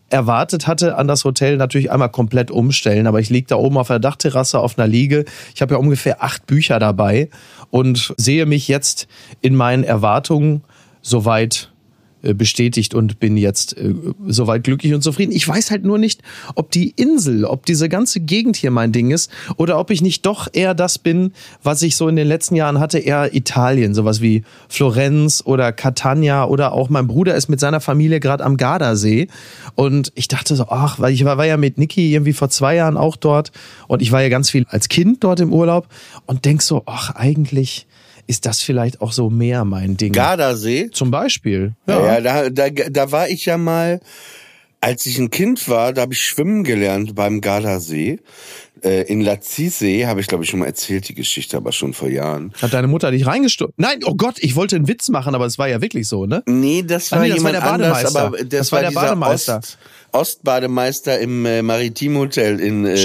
[0.09, 3.07] erwartet hatte an das Hotel natürlich einmal komplett umstellen.
[3.07, 5.25] Aber ich liege da oben auf der Dachterrasse auf einer Liege.
[5.55, 7.29] Ich habe ja ungefähr acht Bücher dabei
[7.69, 9.07] und sehe mich jetzt
[9.41, 10.63] in meinen Erwartungen
[11.01, 11.71] soweit
[12.21, 13.93] bestätigt und bin jetzt äh,
[14.27, 15.31] soweit glücklich und zufrieden.
[15.31, 16.21] Ich weiß halt nur nicht,
[16.55, 20.25] ob die Insel, ob diese ganze Gegend hier mein Ding ist oder ob ich nicht
[20.25, 21.31] doch eher das bin,
[21.63, 26.45] was ich so in den letzten Jahren hatte, eher Italien, sowas wie Florenz oder Catania
[26.45, 29.27] oder auch mein Bruder ist mit seiner Familie gerade am Gardasee
[29.75, 32.75] und ich dachte so, ach, weil ich war, war ja mit Niki irgendwie vor zwei
[32.75, 33.51] Jahren auch dort
[33.87, 35.87] und ich war ja ganz viel als Kind dort im Urlaub
[36.25, 37.87] und denk so, ach, eigentlich
[38.29, 40.13] ist das vielleicht auch so mehr mein Ding.
[40.13, 40.91] Gardasee.
[40.91, 41.73] Zum Beispiel.
[41.87, 44.01] Ja, ja da, da, da war ich ja mal,
[44.81, 48.19] als ich ein Kind war, da habe ich schwimmen gelernt beim Gardasee.
[48.83, 52.09] Äh, in Lazisee habe ich, glaube ich, schon mal erzählt, die Geschichte, aber schon vor
[52.09, 52.53] Jahren.
[52.61, 53.73] Hat deine Mutter dich reingestürzt?
[53.77, 56.43] Nein, oh Gott, ich wollte einen Witz machen, aber es war ja wirklich so, ne?
[56.45, 58.21] Nee, das Ah, war nee, das war jemand der anders, Bademeister.
[58.25, 59.57] aber das, Das war, war der Bademeister.
[59.59, 59.77] Ost,
[60.11, 62.95] Ostbademeister im äh, Maritimhotel in äh,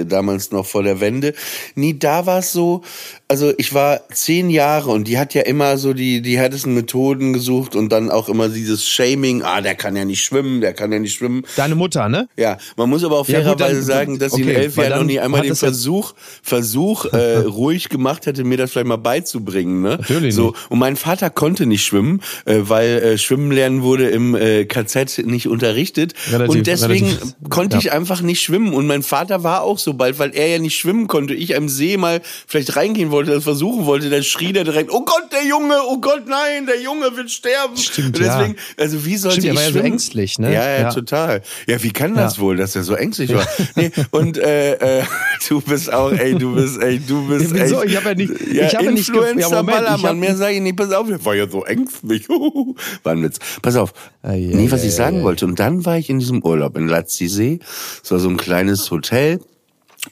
[0.00, 1.34] äh, damals noch vor der Wende.
[1.74, 2.82] Nie da war es so,
[3.28, 7.32] also ich war zehn Jahre und die hat ja immer so die die härtesten Methoden
[7.32, 10.92] gesucht und dann auch immer dieses Shaming, ah, der kann ja nicht schwimmen, der kann
[10.92, 11.42] ja nicht schwimmen.
[11.56, 12.28] Deine Mutter, ne?
[12.36, 14.99] Ja, man muss aber auch Ja, fairerweise dann- sagen, dass sie okay, elf weil Jahren
[15.00, 18.96] noch dann nie einmal den Versuch, Versuch äh, ruhig gemacht hätte, mir das vielleicht mal
[18.96, 19.82] beizubringen.
[19.82, 19.96] Ne?
[19.98, 20.70] Natürlich so, nicht.
[20.70, 25.26] Und mein Vater konnte nicht schwimmen, äh, weil äh, Schwimmen lernen wurde im äh, KZ
[25.26, 26.14] nicht unterrichtet.
[26.30, 27.80] Relativ- und deswegen relativ- konnte ja.
[27.80, 28.72] ich einfach nicht schwimmen.
[28.72, 31.34] Und mein Vater war auch so bald, weil er ja nicht schwimmen konnte.
[31.34, 35.04] Ich am See mal vielleicht reingehen wollte, das versuchen wollte, dann schrie der direkt, oh
[35.04, 37.76] Gott, der Junge, oh Gott, nein, der Junge wird sterben.
[37.76, 38.84] Stimmt, und deswegen, ja.
[38.84, 39.92] also wie sollte Stimmt, er ich war ja so schwimmen?
[39.92, 40.52] ängstlich, ne?
[40.52, 40.92] Ja, ja, Ja.
[40.92, 41.42] total.
[41.66, 43.46] Ja, wie kann das wohl, dass er so ängstlich war?
[43.76, 45.02] Nee, und äh, äh,
[45.48, 47.82] du bist auch, ey, du bist, ey, du bist Ja, wieso?
[47.82, 47.90] echt.
[47.92, 50.36] Ich hab ja nicht- ja, ich hab ja nicht ja, Moment, ich Ballermann, hab- mehr
[50.36, 52.28] sage ich nicht, pass auf, ich war ja so ängstlich.
[53.02, 53.38] war ein Witz.
[53.62, 53.92] Pass auf.
[54.22, 55.24] Ah, ja, nee, was ich sagen ja, ja.
[55.26, 55.46] wollte.
[55.46, 57.60] Und dann war ich in diesem Urlaub in Lazisee.
[58.02, 59.40] Es war so ein kleines Hotel.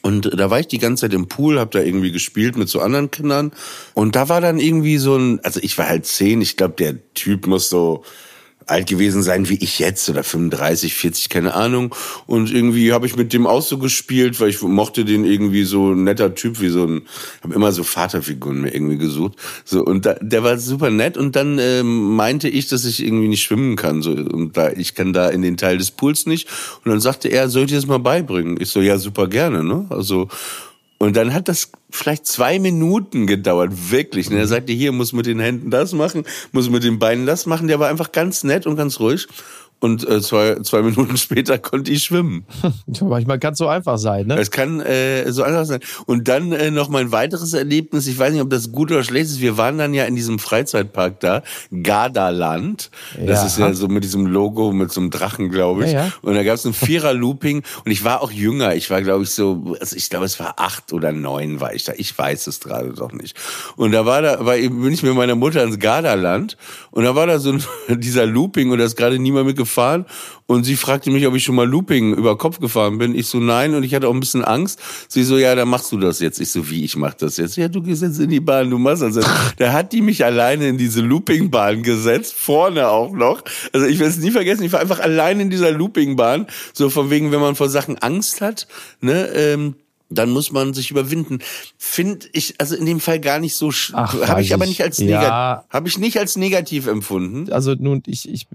[0.03, 2.79] Und da war ich die ganze Zeit im Pool, hab da irgendwie gespielt mit so
[2.79, 3.51] anderen Kindern.
[3.95, 6.95] Und da war dann irgendwie so ein, also ich war halt zehn, ich glaube, der
[7.15, 8.03] Typ muss so
[8.69, 11.95] alt gewesen sein wie ich jetzt oder 35, 40, keine Ahnung.
[12.25, 15.91] Und irgendwie habe ich mit dem auch so gespielt, weil ich mochte den irgendwie so
[15.93, 17.01] ein netter Typ, wie so ein,
[17.43, 19.33] habe immer so Vaterfiguren mir irgendwie gesucht.
[19.65, 23.27] So und da, der war super nett und dann ähm, meinte ich, dass ich irgendwie
[23.27, 24.01] nicht schwimmen kann.
[24.01, 26.47] So und da ich kann da in den Teil des Pools nicht.
[26.83, 28.57] Und dann sagte er, soll ich das mal beibringen?
[28.59, 29.85] Ich so ja super gerne, ne?
[29.89, 30.27] Also
[30.99, 34.29] und dann hat das vielleicht zwei Minuten gedauert, wirklich.
[34.29, 37.45] Und er sagte, hier muss mit den Händen das machen, muss mit den Beinen das
[37.45, 37.69] machen.
[37.69, 39.27] Der war einfach ganz nett und ganz ruhig.
[39.81, 42.45] Und äh, zwei, zwei Minuten später konnte ich schwimmen.
[43.01, 44.37] Manchmal kann es so einfach sein, ne?
[44.37, 45.79] Es kann äh, so einfach sein.
[46.05, 48.07] Und dann äh, noch mein weiteres Erlebnis.
[48.07, 49.39] Ich weiß nicht, ob das gut oder schlecht ist.
[49.41, 51.43] Wir waren dann ja in diesem Freizeitpark da,
[52.03, 52.89] Gardaland.
[53.17, 53.45] Das Ja.
[53.45, 55.91] ist ja so mit diesem Logo, mit so einem Drachen, glaube ich.
[55.93, 56.11] Ja, ja.
[56.21, 57.63] Und da gab es ein Vierer-Looping.
[57.85, 58.75] Und ich war auch jünger.
[58.75, 61.83] Ich war, glaube ich, so, also ich glaube, es war acht oder neun war ich
[61.83, 61.93] da.
[61.95, 63.35] Ich weiß es gerade doch nicht.
[63.75, 66.57] Und da war da, war, bin ich mit meiner Mutter ins Gardaland.
[66.91, 67.63] Und da war da so ein,
[67.99, 69.68] dieser Looping und da ist gerade niemand mitgefahren.
[70.47, 73.13] Und sie fragte mich, ob ich schon mal Looping über Kopf gefahren bin.
[73.13, 73.75] Ich so, nein.
[73.75, 74.79] Und ich hatte auch ein bisschen Angst.
[75.07, 76.39] Sie so, ja, dann machst du das jetzt.
[76.39, 77.55] Ich so, wie, ich mach das jetzt?
[77.55, 79.29] Ja, du gehst jetzt in die Bahn, du machst das jetzt.
[79.57, 83.43] Da hat die mich alleine in diese Loopingbahn gesetzt, vorne auch noch.
[83.73, 86.47] Also ich werde es nie vergessen, ich war einfach allein in dieser Loopingbahn.
[86.73, 88.67] So von wegen, wenn man vor Sachen Angst hat,
[89.01, 89.75] ne, ähm,
[90.09, 91.39] dann muss man sich überwinden.
[91.77, 94.69] Finde ich also in dem Fall gar nicht so habe ich weiß aber ich.
[94.69, 95.05] nicht als Ja.
[95.05, 97.51] negativ habe ich nicht als negativ empfunden.
[97.51, 98.47] also nun, ich, ich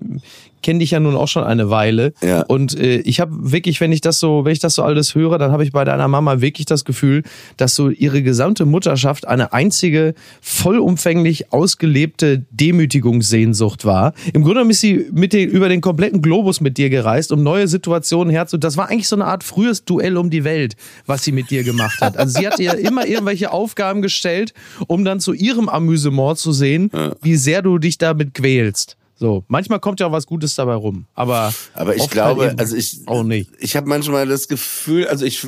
[0.63, 2.15] kenne dich ja nun auch schon eine Weile.
[2.23, 2.41] Ja.
[2.43, 5.39] Und äh, ich habe wirklich, wenn ich das so, wenn ich das so alles höre,
[5.39, 7.23] dann habe ich bei deiner Mama wirklich das Gefühl,
[7.59, 14.15] dass so ihre gesamte Mutterschaft eine einzige vollumfänglich ausgelebte Demütigungssehnsucht war.
[14.33, 17.43] Im Grunde genommen ist sie mit den, über den kompletten Globus mit dir gereist, um
[17.43, 18.57] neue Situationen herzu.
[18.57, 21.65] Das war eigentlich so eine Art frühes Duell um die Welt, was sie mit dir
[21.65, 22.17] gemacht hat.
[22.17, 24.55] Also sie hat dir immer irgendwelche Aufgaben gestellt,
[24.87, 26.91] um dann zu ihrem Amüsement zu sehen,
[27.23, 28.97] wie sehr du dich damit quälst.
[29.17, 32.59] So, manchmal kommt ja auch was Gutes dabei rum, aber Aber ich oft glaube, halt
[32.59, 33.49] also ich, auch nicht.
[33.61, 35.47] ich habe manchmal das Gefühl, also ich,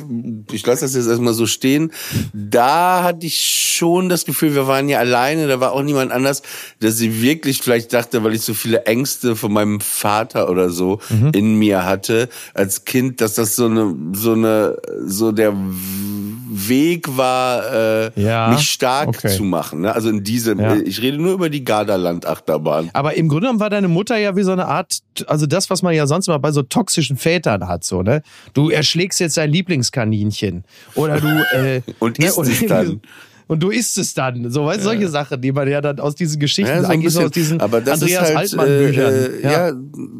[0.53, 1.91] ich lasse das jetzt erstmal so stehen.
[2.33, 3.37] Da hatte ich
[3.77, 6.43] schon das Gefühl, wir waren ja alleine, da war auch niemand anders,
[6.79, 10.99] dass sie wirklich vielleicht dachte, weil ich so viele Ängste von meinem Vater oder so
[11.09, 11.31] Mhm.
[11.33, 15.53] in mir hatte als Kind, dass das so eine, so eine, so der
[16.49, 19.35] Weg war, äh, Ja, mich stark okay.
[19.35, 19.81] zu machen.
[19.81, 19.93] Ne?
[19.93, 20.75] Also in diesem, Ja.
[20.77, 22.89] ich rede nur über die Gardaland-Achterbahn.
[22.93, 25.81] Aber im Grunde genommen war deine Mutter ja wie so eine Art, also das, was
[25.81, 28.21] man ja sonst immer bei so toxischen Vätern hat, so, ne?
[28.53, 30.63] Du erschlägst jetzt dein Lieblingskaninchen.
[30.95, 32.85] Oder du, äh, Und ne, isst oder es dann.
[32.87, 32.99] so-
[33.49, 34.51] Und du isst es dann.
[34.51, 37.13] So, weißt du, solche Sachen, die man ja dann aus diesen Geschichten, Ja, so eigentlich
[37.13, 37.25] so bisschen.
[37.27, 39.13] aus diesen aber das Andreas halt, Altmann-Büchern.
[39.13, 39.69] Äh, ja.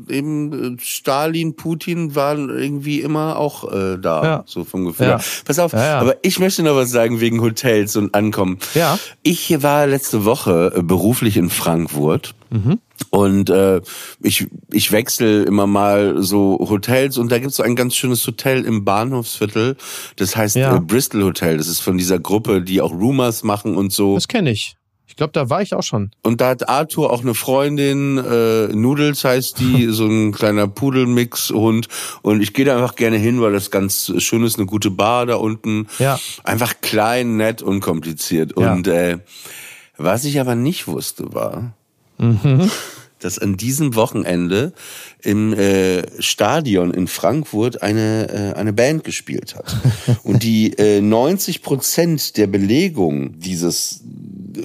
[0.10, 4.44] eben äh, Stalin, Putin waren irgendwie immer auch äh, da, Ja.
[4.46, 5.08] so vom Gefühl.
[5.08, 5.20] Ja.
[5.46, 6.00] Pass auf, Ja, ja.
[6.00, 8.60] aber ich möchte noch was sagen wegen Hotels und Ankommen.
[8.76, 8.98] Ja.
[9.24, 12.34] Ich war letzte Woche äh, beruflich in Frankfurt.
[12.50, 12.80] Mhm.
[13.10, 13.82] Und äh,
[14.22, 18.66] ich, ich wechsle immer mal so Hotels und da gibt's so ein ganz schönes Hotel
[18.66, 19.78] im Bahnhofsviertel.
[20.16, 20.76] Das heißt Ja.
[20.76, 21.58] äh, Bristol Hotel.
[21.58, 24.16] Das ist von dieser Gruppe, die auch Rumors machen und so.
[24.16, 24.76] Das kenne ich.
[25.10, 26.12] Ich glaube, da war ich auch schon.
[26.22, 31.88] Und da hat Arthur auch eine Freundin, äh, Noodles heißt die, so ein kleiner Pudelmix-Hund.
[32.22, 35.26] Und ich gehe da einfach gerne hin, weil das ganz schön ist, eine gute Bar
[35.26, 35.88] da unten.
[35.98, 36.20] Ja.
[36.44, 38.54] Einfach klein, nett, unkompliziert.
[38.60, 38.74] Ja.
[38.74, 39.20] Und äh,
[39.98, 41.74] was ich aber nicht wusste, war,
[43.20, 44.74] dass an diesem Wochenende
[45.22, 49.76] im äh, Stadion in Frankfurt eine, äh, eine Band gespielt hat.
[50.24, 54.02] Und die äh, 90 Prozent der Belegung dieses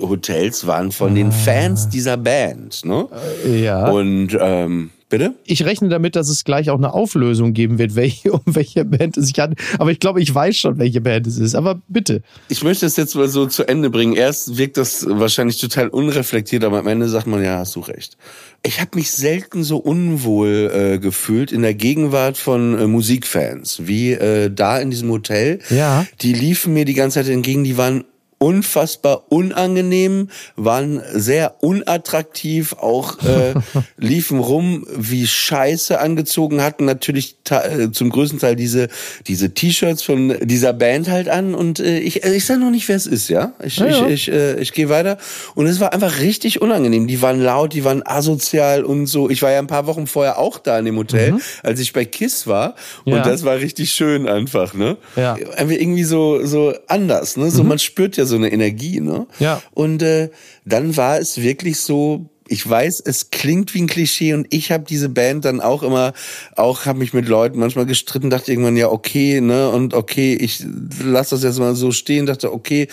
[0.00, 2.84] Hotels waren von den Fans dieser Band.
[2.84, 3.08] Ne?
[3.46, 3.90] Ja.
[3.90, 5.34] Und ähm, bitte?
[5.44, 9.16] ich rechne damit, dass es gleich auch eine Auflösung geben wird, welche, um welche Band
[9.16, 9.60] es sich handelt.
[9.78, 11.54] Aber ich glaube, ich weiß schon, welche Band es ist.
[11.54, 12.22] Aber bitte.
[12.48, 14.14] Ich möchte es jetzt mal so zu Ende bringen.
[14.14, 18.16] Erst wirkt das wahrscheinlich total unreflektiert, aber am Ende sagt man, ja, hast du recht.
[18.62, 24.12] Ich habe mich selten so unwohl äh, gefühlt in der Gegenwart von äh, Musikfans, wie
[24.12, 25.58] äh, da in diesem Hotel.
[25.68, 26.06] Ja.
[26.22, 28.04] Die liefen mir die ganze Zeit entgegen, die waren
[28.42, 33.54] unfassbar unangenehm, waren sehr unattraktiv, auch äh,
[33.96, 38.88] liefen rum wie Scheiße angezogen, hatten natürlich äh, zum größten Teil diese
[39.28, 42.88] diese T-Shirts von dieser Band halt an und äh, ich äh, ich sag noch nicht,
[42.88, 43.52] wer es ist, ja?
[43.64, 44.06] Ich Ja, ja.
[44.08, 45.18] ich ich, äh, ich gehe weiter
[45.54, 47.06] und es war einfach richtig unangenehm.
[47.06, 49.30] Die waren laut, die waren asozial und so.
[49.30, 52.04] Ich war ja ein paar Wochen vorher auch da in dem Hotel, als ich bei
[52.04, 52.74] Kiss war
[53.04, 53.18] und Mhm.
[53.18, 53.24] Ja.
[53.24, 54.96] das war richtig schön einfach, ne?
[55.16, 55.34] Ja.
[55.34, 57.50] Einfach irgendwie so so anders, ne?
[57.50, 59.26] So man spürt ja so eine Energie, ne?
[59.38, 59.62] Ja.
[59.72, 60.30] Und äh,
[60.64, 64.84] dann war es wirklich so ich weiß, es klingt wie ein Klischee und ich habe
[64.86, 66.12] diese Band dann auch immer,
[66.54, 70.62] auch habe mich mit Leuten manchmal gestritten, dachte irgendwann ja okay, ne und okay, ich
[71.02, 72.88] lass das jetzt mal so stehen, dachte okay,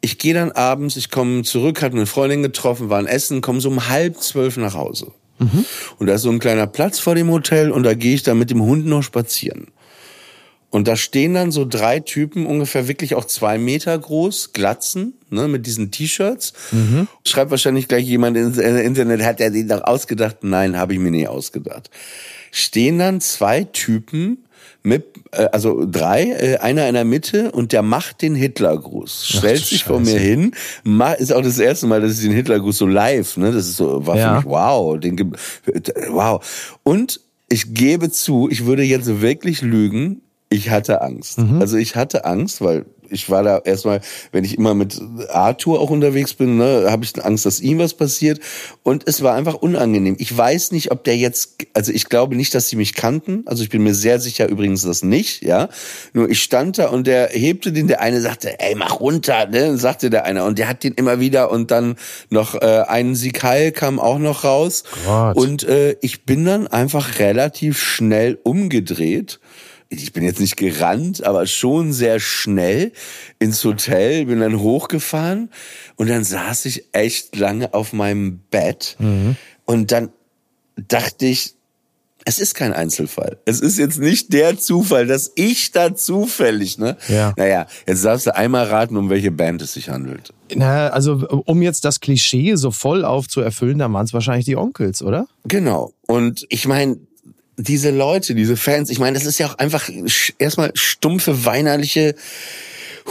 [0.00, 3.60] ich gehe dann abends, ich komme zurück, hatte eine Freundin getroffen, war ein Essen, komme
[3.60, 5.12] so um halb zwölf nach Hause.
[5.98, 8.38] Und da ist so ein kleiner Platz vor dem Hotel und da gehe ich dann
[8.38, 9.66] mit dem Hund noch spazieren.
[10.70, 15.48] Und da stehen dann so drei Typen, ungefähr wirklich auch zwei Meter groß, Glatzen, ne,
[15.48, 16.52] mit diesen T-Shirts.
[17.24, 20.38] Schreibt wahrscheinlich gleich jemand ins äh, Internet, hat er den doch ausgedacht?
[20.42, 21.88] Nein, habe ich mir nie ausgedacht.
[22.50, 24.44] Stehen dann zwei Typen
[24.82, 29.26] mit, äh, also drei, äh, einer in der Mitte und der macht den Hitlergruß.
[29.38, 30.52] Stellt sich vor mir hin,
[30.82, 33.76] ma- ist auch das erste Mal, dass ich den Hitlergruß so live, ne, das ist
[33.76, 34.30] so, war Ja.
[34.30, 35.26] für mich wow, den, ge-
[36.10, 36.44] wow.
[36.82, 41.38] Und ich gebe zu, ich würde jetzt wirklich lügen, ich hatte Angst.
[41.60, 44.00] Also ich hatte Angst, weil ich war da erstmal,
[44.32, 47.94] wenn ich immer mit Arthur auch unterwegs bin, ne, habe ich Angst, dass ihm was
[47.94, 48.40] passiert.
[48.82, 50.16] Und es war einfach unangenehm.
[50.18, 53.42] Ich weiß nicht, ob der jetzt, also ich glaube nicht, dass sie mich kannten.
[53.46, 55.68] Also ich bin mir sehr sicher übrigens das nicht, ja.
[56.12, 59.76] Nur ich stand da und der hebte den, der eine sagte, ey, mach runter, ne,
[59.76, 60.44] sagte der eine.
[60.44, 61.96] Und der hat den immer wieder und dann
[62.30, 64.84] noch äh, ein Sieg Heil kam auch noch raus.
[65.04, 65.36] Gott.
[65.36, 69.40] Und äh, ich bin dann einfach relativ schnell umgedreht
[69.88, 72.92] ich bin jetzt nicht gerannt, aber schon sehr schnell
[73.38, 75.50] ins Hotel, bin dann hochgefahren
[75.96, 78.96] und dann saß ich echt lange auf meinem Bett
[79.64, 80.10] und dann
[80.76, 81.56] dachte ich,
[82.28, 83.38] es ist kein Einzelfall.
[83.44, 86.96] Es ist jetzt nicht der Zufall, dass ich da zufällig, ne?
[87.06, 87.32] Ja.
[87.36, 90.32] Naja, jetzt darfst du einmal raten, um welche Band es sich handelt.
[90.52, 95.02] Na, also um jetzt das Klischee so voll aufzuerfüllen, dann waren es wahrscheinlich die Onkels,
[95.02, 95.28] oder?
[95.44, 95.92] Genau.
[96.08, 96.98] Und ich meine,
[97.56, 99.88] diese Leute, diese Fans, ich meine, das ist ja auch einfach
[100.38, 102.14] erstmal stumpfe, weinerliche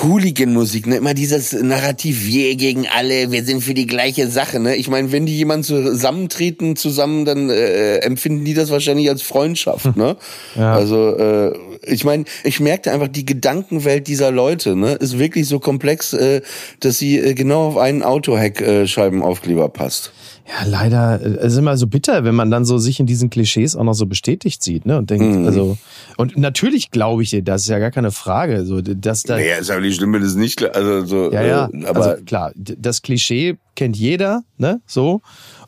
[0.02, 0.98] Hooligan-Musik, ne?
[0.98, 4.76] Immer dieses Narrativ, wir gegen alle, wir sind für die gleiche Sache, ne?
[4.76, 9.96] Ich meine, wenn die jemand zusammentreten zusammen, dann äh, empfinden die das wahrscheinlich als Freundschaft,
[9.96, 10.18] ne?
[10.56, 10.74] Ja.
[10.74, 11.54] Also, äh,
[11.88, 16.42] ich meine, ich merkte einfach, die Gedankenwelt dieser Leute, ne, ist wirklich so komplex, äh,
[16.82, 20.12] dass sie äh, genau auf einen Autoheck-Scheibenaufkleber passt.
[20.48, 23.76] Ja, leider, es ist immer so bitter, wenn man dann so sich in diesen Klischees
[23.76, 24.98] auch noch so bestätigt sieht, ne?
[25.00, 25.48] Und denkt, Mhm.
[25.48, 25.78] also,
[26.18, 29.58] und natürlich glaube ich dir, das ist ja gar keine Frage, so, dass da, Naja,
[29.58, 32.24] ist aber nicht schlimm, wenn es nicht klar, also so, ja, ja, äh, aber also
[32.26, 35.22] klar, das Klischee kennt jeder, ne, so.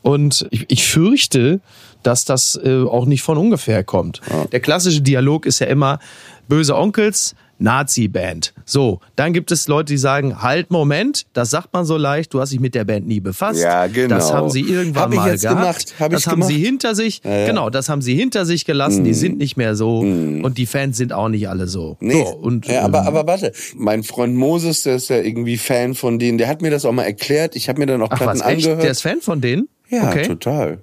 [0.03, 1.59] Und ich, ich fürchte,
[2.03, 4.21] dass das äh, auch nicht von ungefähr kommt.
[4.51, 5.97] Der klassische Dialog ist ja immer
[6.47, 8.53] böse Onkels, Nazi-Band.
[8.65, 12.39] So, dann gibt es Leute, die sagen, halt, Moment, das sagt man so leicht, du
[12.39, 13.61] hast dich mit der Band nie befasst.
[13.61, 14.15] Ja, genau.
[14.15, 15.57] Das haben sie irgendwann Hab ich mal gehabt.
[15.59, 16.65] gemacht, hab das haben sie gemacht.
[16.67, 17.31] hinter sich, ja.
[17.31, 17.45] Mhm.
[17.47, 20.97] genau, das haben sie hinter sich gelassen, die sind nicht mehr so und die Fans
[20.97, 21.97] sind auch nicht alle so.
[21.99, 25.57] Nee, so und, ja, aber, ähm, aber warte, mein Freund Moses, der ist ja irgendwie
[25.57, 27.55] Fan von denen, der hat mir das auch mal erklärt.
[27.55, 28.65] Ich habe mir dann auch Ach Platten was, echt?
[28.65, 28.83] angehört.
[28.83, 29.67] Der ist Fan von denen?
[29.89, 30.23] ja, okay.
[30.27, 30.79] total.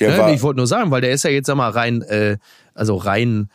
[0.00, 2.02] Der Ja, war, ich wollte nur sagen, weil der ist ja jetzt sag mal rein,
[2.02, 2.36] äh,
[2.74, 3.48] also rein.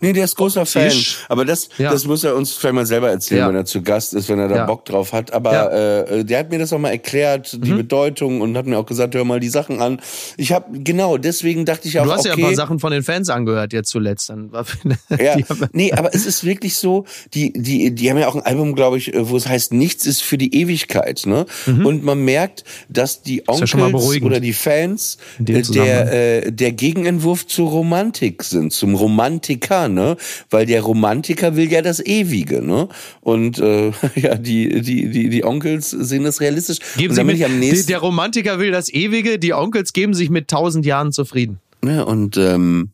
[0.00, 0.88] Nee, der ist großer Fan.
[0.88, 1.18] Tisch.
[1.28, 1.90] Aber das, Ja.
[1.90, 3.48] das muss er uns vielleicht mal selber erzählen, Ja.
[3.48, 4.66] wenn er zu Gast ist, wenn er da Ja.
[4.66, 5.32] Bock drauf hat.
[5.32, 6.02] Aber Ja.
[6.04, 9.14] äh, der hat mir das auch mal erklärt, die Bedeutung und hat mir auch gesagt,
[9.14, 10.00] hör mal die Sachen an.
[10.36, 12.92] Ich habe genau, deswegen dachte ich auch, Du hast okay, ja ein paar Sachen von
[12.92, 14.28] den Fans angehört jetzt zuletzt.
[14.30, 14.50] Dann
[15.20, 15.36] Ja,
[15.72, 18.98] nee, aber es ist wirklich so, die, die, die haben ja auch ein Album, glaube
[18.98, 21.46] ich, wo es heißt, nichts ist für die Ewigkeit, ne?
[21.66, 23.42] Und man merkt, dass die Mhm.
[23.46, 24.26] ja Onkels beruhigend.
[24.30, 26.12] oder die Fans äh, der,
[26.46, 30.16] äh, der Gegenentwurf zur Romantik sind, zum Romantiker, ne?
[30.50, 32.88] Weil der Romantiker will ja das Ewige, ne?
[33.20, 36.78] Und äh, ja, die, die, die, die Onkels sehen das realistisch.
[36.96, 41.12] Geben Sie mit, der Romantiker will das Ewige, die Onkels geben sich mit tausend Jahren
[41.12, 41.60] zufrieden.
[41.80, 42.90] Ne, und ähm,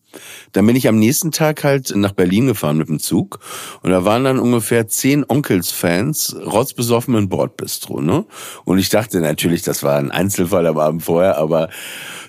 [0.53, 3.41] dann bin ich am nächsten Tag halt nach Berlin gefahren mit dem Zug
[3.83, 8.25] und da waren dann ungefähr zehn Onkels-Fans rotzbesoffen im Bordbistro, ne?
[8.65, 11.69] Und ich dachte natürlich, das war ein Einzelfall am Abend vorher, aber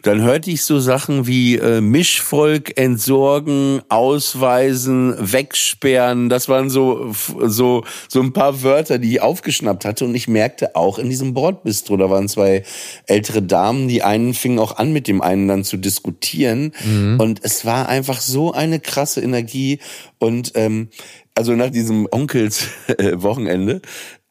[0.05, 6.29] dann hörte ich so Sachen wie äh, Mischvolk entsorgen, ausweisen, wegsperren.
[6.29, 10.75] Das waren so so so ein paar Wörter, die ich aufgeschnappt hatte und ich merkte
[10.75, 12.63] auch in diesem Bordbistro, da waren zwei
[13.07, 16.73] ältere Damen, die einen fingen auch an mit dem einen dann zu diskutieren
[17.19, 19.79] und es war einfach so eine krasse Energie
[20.19, 20.89] und ähm,
[21.35, 23.81] also nach diesem Onkels äh, Wochenende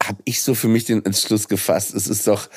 [0.03, 2.49] habe ich so für mich den Entschluss gefasst, es ist doch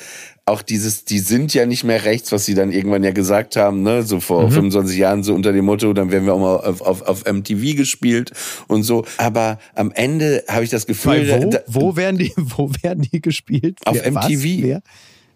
[0.49, 3.83] auch dieses, die sind ja nicht mehr rechts, was sie dann irgendwann ja gesagt haben,
[3.83, 6.81] ne, so vor 25 Jahren, so unter dem Motto, dann werden wir auch mal auf,
[6.81, 8.31] auf, auf MTV gespielt
[8.67, 9.05] und so.
[9.17, 13.07] Aber am Ende habe ich das Gefühl, Weil wo, da, wo, werden die, wo werden
[13.11, 13.77] die gespielt?
[13.85, 14.25] Auf Wer- was?
[14.25, 14.43] MTV.
[14.63, 14.81] Wer?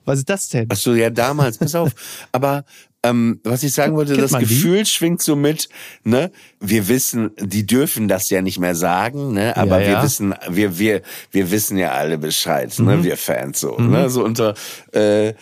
[0.05, 0.67] Was ist das denn?
[0.69, 1.91] Ach so, ja, damals, pass auf.
[2.31, 2.65] Aber
[3.03, 4.47] ähm, was ich sagen wollte, Kennt das man die?
[4.47, 5.67] Gefühl schwingt so mit,
[6.03, 6.31] ne?
[6.59, 9.55] Wir wissen, die dürfen das ja nicht mehr sagen, ne?
[9.57, 10.03] Aber Ja, wir ja.
[10.03, 12.85] wissen, wir, wir, wir wissen ja alle Bescheid, Mhm.
[12.85, 13.03] ne?
[13.03, 14.09] Wir Fans so, ne?
[14.09, 14.53] So unter,
[14.93, 15.33] äh,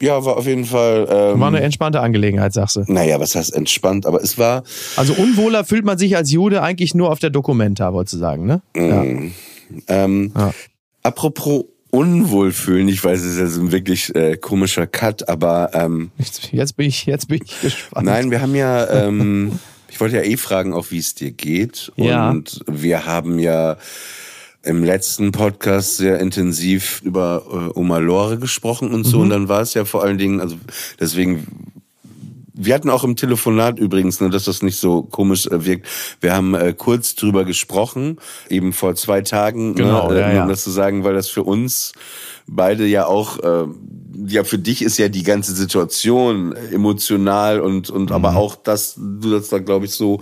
[0.00, 2.84] ja, war auf jeden Fall, ähm, War eine entspannte Angelegenheit, sagst du.
[2.86, 4.62] naja, was heißt entspannt, aber es war,
[4.96, 8.46] Also unwohler fühlt man sich als Jude eigentlich nur auf der Dokumenta, wolltest du sagen,
[8.46, 8.62] ne?
[8.76, 9.04] Ja.
[9.88, 10.52] ähm, Ja.
[11.02, 16.52] apropos Unwohlfühlen, ich weiß, es ist jetzt ein wirklich äh, komischer Cut, aber ähm, Jetzt,
[16.52, 18.06] jetzt bin ich, jetzt bin ich gespannt.
[18.06, 21.90] Nein, wir haben ja, ähm, ich wollte ja eh fragen, auch wie es dir geht.
[21.96, 22.30] Ja.
[22.30, 23.76] Und wir haben ja
[24.62, 29.10] im letzten Podcast sehr intensiv über äh, Oma Lore gesprochen und Mhm.
[29.10, 29.20] so.
[29.20, 30.56] Und dann war es ja vor allen Dingen, also
[31.00, 31.46] deswegen
[32.60, 35.86] wir hatten auch im Telefonat übrigens, ne, dass das nicht so komisch äh, wirkt.
[36.20, 38.18] Wir haben äh, kurz drüber gesprochen,
[38.50, 40.42] eben vor zwei Tagen, Genau, ne, ja, äh, ja.
[40.42, 41.92] um das zu sagen, weil das für uns
[42.48, 43.66] beide ja auch, äh,
[44.26, 48.16] ja für dich ist ja die ganze Situation emotional und und Mhm.
[48.16, 50.20] aber auch, dass du das da glaube ich so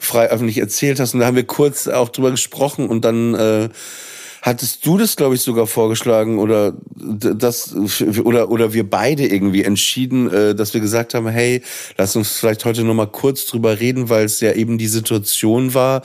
[0.00, 3.68] frei öffentlich erzählt hast und da haben wir kurz auch drüber gesprochen und dann äh,
[4.44, 7.74] Hattest du das, glaube ich, sogar vorgeschlagen oder das
[8.22, 11.62] oder oder wir beide irgendwie entschieden, äh, dass wir gesagt haben, hey,
[11.96, 15.72] lass uns vielleicht heute noch mal kurz drüber reden, weil es ja eben die Situation
[15.72, 16.02] war.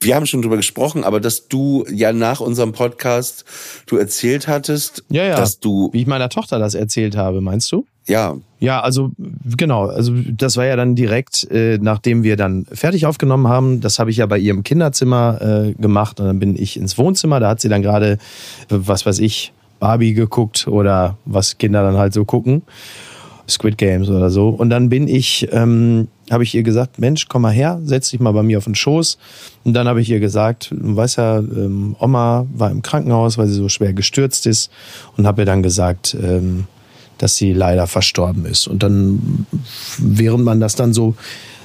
[0.00, 3.44] Wir haben schon drüber gesprochen, aber dass du ja nach unserem Podcast
[3.86, 5.36] du erzählt hattest, Ja, ja.
[5.36, 7.86] dass du Wie ich meiner Tochter das erzählt habe, meinst du?
[8.06, 9.12] Ja Ja, also
[9.56, 13.80] genau, also das war ja dann direkt, äh, nachdem wir dann fertig aufgenommen haben.
[13.80, 17.40] Das habe ich ja bei ihrem Kinderzimmer äh, gemacht und dann bin ich ins Wohnzimmer.
[17.40, 18.18] Da hat sie dann gerade,
[18.68, 22.62] was weiß ich, Barbie geguckt oder was Kinder dann halt so gucken.
[23.48, 24.50] Squid Games oder so.
[24.50, 28.20] Und dann bin ich ähm, habe ich ihr gesagt, Mensch, komm mal her, setz dich
[28.20, 29.18] mal bei mir auf den Schoß.
[29.64, 33.48] Und dann habe ich ihr gesagt, du weißt ja, ähm, Oma war im Krankenhaus, weil
[33.48, 34.70] sie so schwer gestürzt ist.
[35.16, 36.66] Und habe ihr dann gesagt, ähm,
[37.22, 38.66] dass sie leider verstorben ist.
[38.66, 39.46] Und dann,
[39.98, 41.14] während man das dann so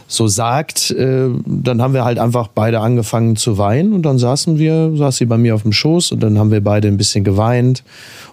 [0.08, 3.94] so sagt, äh, dann haben wir halt einfach beide angefangen zu weinen.
[3.94, 6.64] Und dann saßen wir, saß sie bei mir auf dem Schoß und dann haben wir
[6.64, 7.84] beide ein bisschen geweint.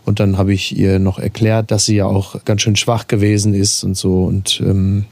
[0.04, 3.54] Und dann habe ich ihr noch erklärt, dass sie ja auch ganz schön schwach gewesen
[3.54, 4.24] ist und so.
[4.24, 5.06] Und ähm,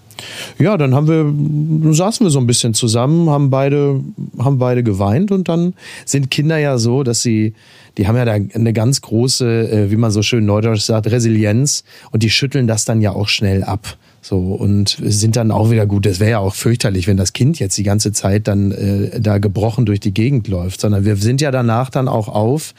[0.58, 4.00] ja, dann haben wir, saßen wir so ein bisschen zusammen, haben beide,
[4.38, 7.54] haben beide geweint und dann sind Kinder ja so, dass sie,
[7.98, 11.84] die haben ja da eine ganz große, äh, wie man so schön neudeutsch sagt, Resilienz
[12.10, 13.96] und die schütteln das dann ja auch schnell ab.
[14.22, 16.04] So, und sind dann auch wieder gut.
[16.04, 19.38] Das wäre ja auch fürchterlich, wenn das Kind jetzt die ganze Zeit dann äh, da
[19.38, 22.74] gebrochen durch die Gegend läuft, sondern wir sind ja danach dann auch auf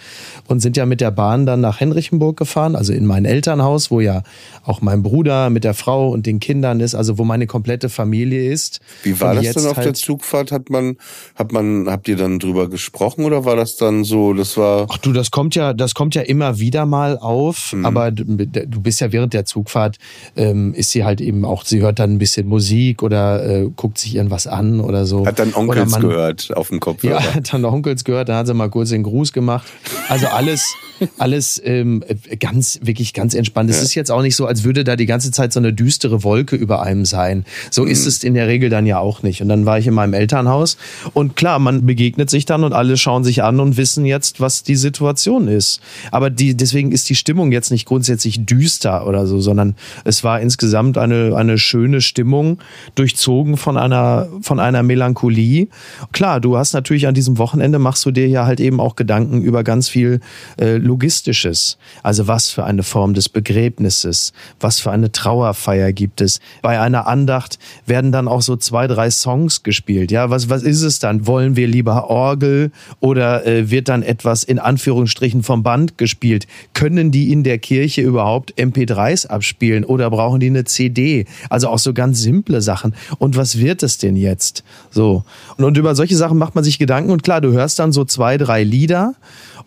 [0.47, 4.01] und sind ja mit der Bahn dann nach Henrichenburg gefahren, also in mein Elternhaus, wo
[4.01, 4.21] ja
[4.63, 8.51] auch mein Bruder mit der Frau und den Kindern ist, also wo meine komplette Familie
[8.51, 8.79] ist.
[9.01, 10.51] Wie war und das denn auf halt der Zugfahrt?
[10.51, 10.97] Hat man,
[11.35, 14.85] hat man, habt ihr dann drüber gesprochen oder war das dann so, das war?
[14.91, 17.85] Ach du, das kommt ja, das kommt ja immer wieder mal auf, mhm.
[17.85, 19.97] aber du, du, bist ja während der Zugfahrt,
[20.35, 23.97] ähm, ist sie halt eben auch, sie hört dann ein bisschen Musik oder äh, guckt
[23.97, 25.25] sich irgendwas an oder so.
[25.25, 27.03] Hat dann Onkels man, gehört auf dem Kopf.
[27.03, 29.67] Ja, hat dann Onkels gehört, dann hat sie mal kurz den Gruß gemacht.
[30.09, 30.75] Also alles,
[31.17, 32.03] alles ähm,
[32.39, 33.69] ganz, wirklich ganz entspannt.
[33.69, 33.84] Es ja.
[33.84, 36.55] ist jetzt auch nicht so, als würde da die ganze Zeit so eine düstere Wolke
[36.55, 37.45] über einem sein.
[37.69, 37.89] So mhm.
[37.89, 39.41] ist es in der Regel dann ja auch nicht.
[39.41, 40.77] Und dann war ich in meinem Elternhaus
[41.13, 44.63] und klar, man begegnet sich dann und alle schauen sich an und wissen jetzt, was
[44.63, 45.82] die Situation ist.
[46.11, 50.39] Aber die, deswegen ist die Stimmung jetzt nicht grundsätzlich düster oder so, sondern es war
[50.39, 52.59] insgesamt eine eine, schöne Stimmung,
[52.95, 55.67] durchzogen von einer, von einer Melancholie.
[56.11, 59.41] Klar, du hast natürlich an diesem Wochenende machst du dir ja halt eben auch Gedanken
[59.41, 60.19] über ganz viel
[60.59, 61.78] äh, Logistisches.
[62.03, 66.39] Also was für eine Form des Begräbnisses, was für eine Trauerfeier gibt es.
[66.61, 70.11] Bei einer Andacht werden dann auch so zwei, drei Songs gespielt.
[70.11, 71.28] Ja, was, was ist es dann?
[71.28, 76.47] Wollen wir lieber Orgel oder äh, wird dann etwas in Anführungsstrichen vom Band gespielt?
[76.74, 81.11] Können die in der Kirche überhaupt MP3s abspielen oder brauchen die eine CD?
[81.49, 82.93] Also auch so ganz simple Sachen.
[83.18, 84.64] Und was wird es denn jetzt?
[84.89, 85.24] So.
[85.57, 87.12] Und, und über solche Sachen macht man sich Gedanken.
[87.12, 89.14] Und klar, du hörst dann so zwei, drei Lieder.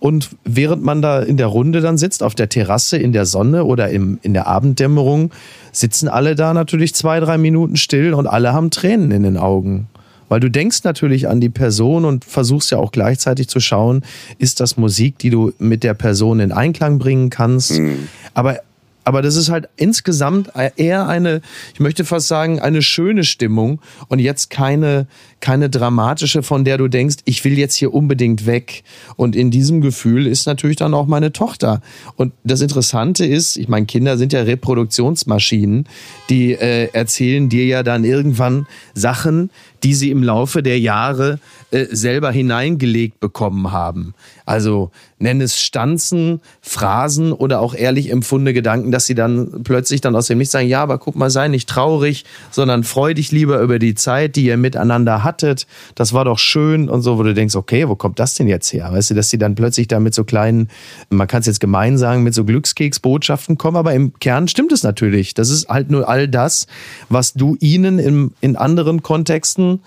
[0.01, 3.65] Und während man da in der Runde dann sitzt, auf der Terrasse, in der Sonne
[3.65, 5.31] oder im, in der Abenddämmerung,
[5.73, 9.89] sitzen alle da natürlich zwei, drei Minuten still und alle haben Tränen in den Augen.
[10.29, 14.03] Weil du denkst natürlich an die Person und versuchst ja auch gleichzeitig zu schauen,
[14.39, 17.79] ist das Musik, die du mit der Person in Einklang bringen kannst.
[17.79, 18.09] Mhm.
[18.33, 18.59] Aber
[19.05, 21.43] aber das ist halt insgesamt eher eine,
[21.75, 25.07] ich möchte fast sagen, eine schöne Stimmung und jetzt keine,
[25.45, 28.83] keine dramatische, von der du denkst, ich will jetzt hier unbedingt weg.
[29.17, 31.83] Und in diesem Gefühl ist natürlich dann auch meine Tochter.
[32.17, 35.87] Und das Interessante ist, ich meine, Kinder sind ja Reproduktionsmaschinen,
[36.31, 39.51] die äh, erzählen dir ja dann irgendwann Sachen,
[39.83, 41.39] die sie im Laufe der Jahre
[41.71, 44.15] äh, selber hineingelegt bekommen haben.
[44.47, 50.17] Also nenn es Stanzen, Phrasen oder auch ehrlich empfundene Gedanken, dass sie dann plötzlich dann
[50.17, 53.61] aus dem Nichts sagen, ja, aber guck mal, sei nicht traurig, sondern freu dich lieber
[53.61, 55.67] über die Zeit, die ihr miteinander hattet.
[55.95, 58.73] Das war doch schön und so, wo du denkst, okay, wo kommt das denn jetzt
[58.73, 58.89] her?
[58.93, 60.69] Weißt du, dass sie dann plötzlich da mit so kleinen,
[61.11, 64.83] man kann es jetzt gemein sagen, mit so Glückskeksbotschaften kommen, aber im Kern stimmt es
[64.83, 65.35] natürlich.
[65.35, 66.67] Das ist halt nur all das,
[67.09, 69.81] was du ihnen in, in anderen Kontexten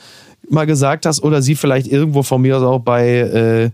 [0.49, 3.69] mal gesagt hast oder sie vielleicht irgendwo von mir aus auch bei, äh,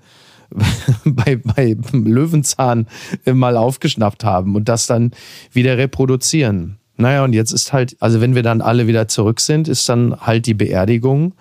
[1.06, 2.88] bei, bei Löwenzahn
[3.26, 5.12] mal aufgeschnappt haben und das dann
[5.52, 6.78] wieder reproduzieren.
[6.96, 10.16] Naja, und jetzt ist halt, also wenn wir dann alle wieder zurück sind, ist dann
[10.22, 11.34] halt die Beerdigung.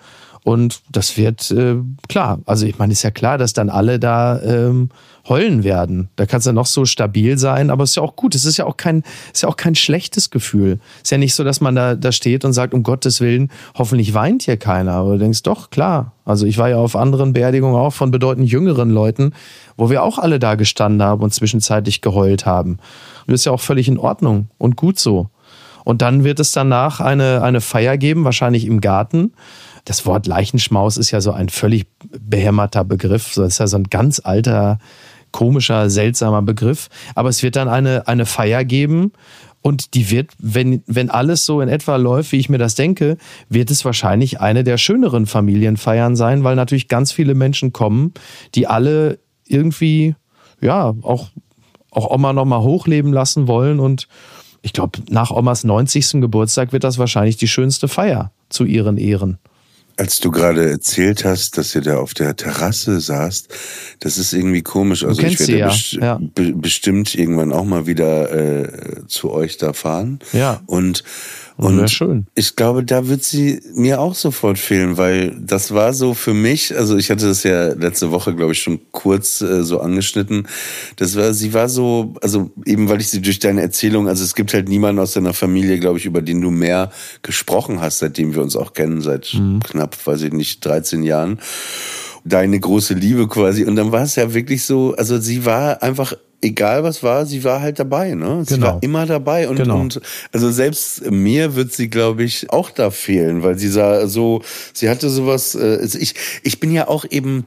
[0.43, 1.75] Und das wird äh,
[2.09, 2.39] klar.
[2.45, 4.89] Also ich meine, ist ja klar, dass dann alle da ähm,
[5.27, 6.09] heulen werden.
[6.17, 8.35] Da kannst du noch so stabil sein, aber es ist ja auch gut.
[8.35, 10.79] Es ist ja auch kein, ist ja auch kein schlechtes Gefühl.
[10.97, 13.49] Es ist ja nicht so, dass man da, da steht und sagt, um Gottes Willen,
[13.75, 14.93] hoffentlich weint hier keiner.
[14.93, 16.11] Aber du denkst, doch, klar.
[16.25, 19.33] Also ich war ja auf anderen Beerdigungen auch von bedeutend jüngeren Leuten,
[19.77, 22.71] wo wir auch alle da gestanden haben und zwischenzeitlich geheult haben.
[22.71, 25.29] Und das ist ja auch völlig in Ordnung und gut so.
[25.85, 29.33] Und dann wird es danach eine, eine Feier geben, wahrscheinlich im Garten
[29.85, 31.87] das Wort Leichenschmaus ist ja so ein völlig
[32.19, 33.33] behämmerter Begriff.
[33.35, 34.79] Das ist ja so ein ganz alter,
[35.31, 36.89] komischer, seltsamer Begriff.
[37.15, 39.11] Aber es wird dann eine, eine Feier geben.
[39.61, 43.17] Und die wird, wenn, wenn alles so in etwa läuft, wie ich mir das denke,
[43.47, 48.13] wird es wahrscheinlich eine der schöneren Familienfeiern sein, weil natürlich ganz viele Menschen kommen,
[48.55, 50.15] die alle irgendwie,
[50.59, 51.29] ja, auch,
[51.91, 53.79] auch Oma nochmal hochleben lassen wollen.
[53.79, 54.09] Und
[54.61, 56.21] ich glaube, nach Omas 90.
[56.21, 59.39] Geburtstag wird das wahrscheinlich die schönste Feier zu ihren Ehren.
[59.95, 63.47] Als du gerade erzählt hast, dass ihr da auf der Terrasse saßt,
[63.99, 65.03] das ist irgendwie komisch.
[65.03, 65.67] Also ich werde ja.
[65.67, 66.19] best ja.
[66.19, 70.19] be bestimmt irgendwann auch mal wieder äh, zu euch da fahren.
[70.31, 70.61] Ja.
[70.65, 71.03] Und
[71.57, 72.25] Und schön.
[72.33, 76.75] ich glaube, da wird sie mir auch sofort fehlen, weil das war so für mich,
[76.75, 80.47] also ich hatte das ja letzte Woche, glaube ich, schon kurz äh, so angeschnitten.
[80.95, 84.33] Das war, sie war so, also eben weil ich sie durch deine Erzählung, also es
[84.33, 86.91] gibt halt niemanden aus deiner Familie, glaube ich, über den du mehr
[87.21, 89.59] gesprochen hast, seitdem wir uns auch kennen, seit mhm.
[89.59, 91.39] knapp, weiß ich nicht, 13 Jahren.
[92.25, 93.65] Deine große Liebe quasi.
[93.65, 96.13] Und dann war es ja wirklich so, also sie war einfach
[96.43, 98.43] egal was war, sie war halt dabei, ne?
[98.47, 98.67] Sie Genau.
[98.67, 99.79] war immer dabei und, Genau.
[99.79, 104.41] und also selbst mir wird sie, glaube ich, auch da fehlen, weil sie sah so,
[104.73, 105.55] sie hatte sowas.
[105.55, 107.45] Äh, also ich ich bin ja auch eben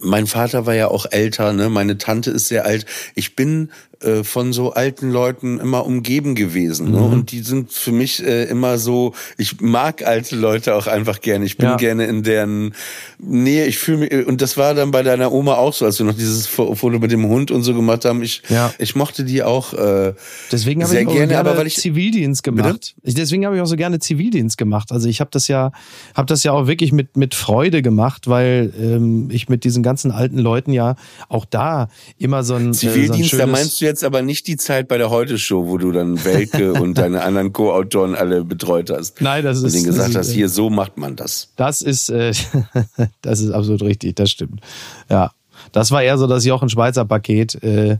[0.00, 1.68] mein Vater war ja auch älter, ne?
[1.70, 2.84] Meine Tante ist sehr alt.
[3.14, 3.70] Ich bin
[4.00, 7.00] äh, von so alten Leuten immer umgeben gewesen, ne?
[7.02, 9.12] Und die sind für mich äh, immer so.
[9.38, 11.44] Ich mag alte Leute auch einfach gerne.
[11.44, 11.76] Ich bin Ja.
[11.76, 12.74] gerne in deren
[13.18, 13.66] Nähe.
[13.66, 16.14] Ich fühle mich und das war dann bei deiner Oma auch so, als wir noch
[16.14, 18.22] dieses Fo- Foto mit dem Hund und so gemacht haben.
[18.22, 18.72] Ich Ja.
[18.78, 19.74] ich mochte die auch.
[19.74, 20.14] Äh,
[20.50, 22.94] Deswegen habe Sehr ich auch gerne, so gerne aber weil ich- Zivildienst gemacht.
[23.02, 24.92] Ich, deswegen habe ich auch so gerne Zivildienst gemacht.
[24.92, 25.72] Also ich habe das ja,
[26.14, 30.10] habe das ja auch wirklich mit mit Freude gemacht, weil ähm, ich mit diesen ganzen
[30.10, 30.96] alten Leuten ja
[31.28, 31.88] auch da
[32.18, 34.56] immer so ein Zivildienst, äh, so da ein schönes, meinst du jetzt aber nicht die
[34.56, 39.20] Zeit bei der Heute-Show, wo du dann Welke und deine anderen Co-Autoren alle betreut hast.
[39.20, 41.52] Nein, das und ist- denen gesagt ist, hast, äh, hier, so macht man das.
[41.56, 42.32] Das ist, äh,
[43.22, 44.60] das ist absolut richtig, das stimmt.
[45.08, 45.32] Ja,
[45.72, 47.98] das war eher so das Jochen Schweizer Paket, äh,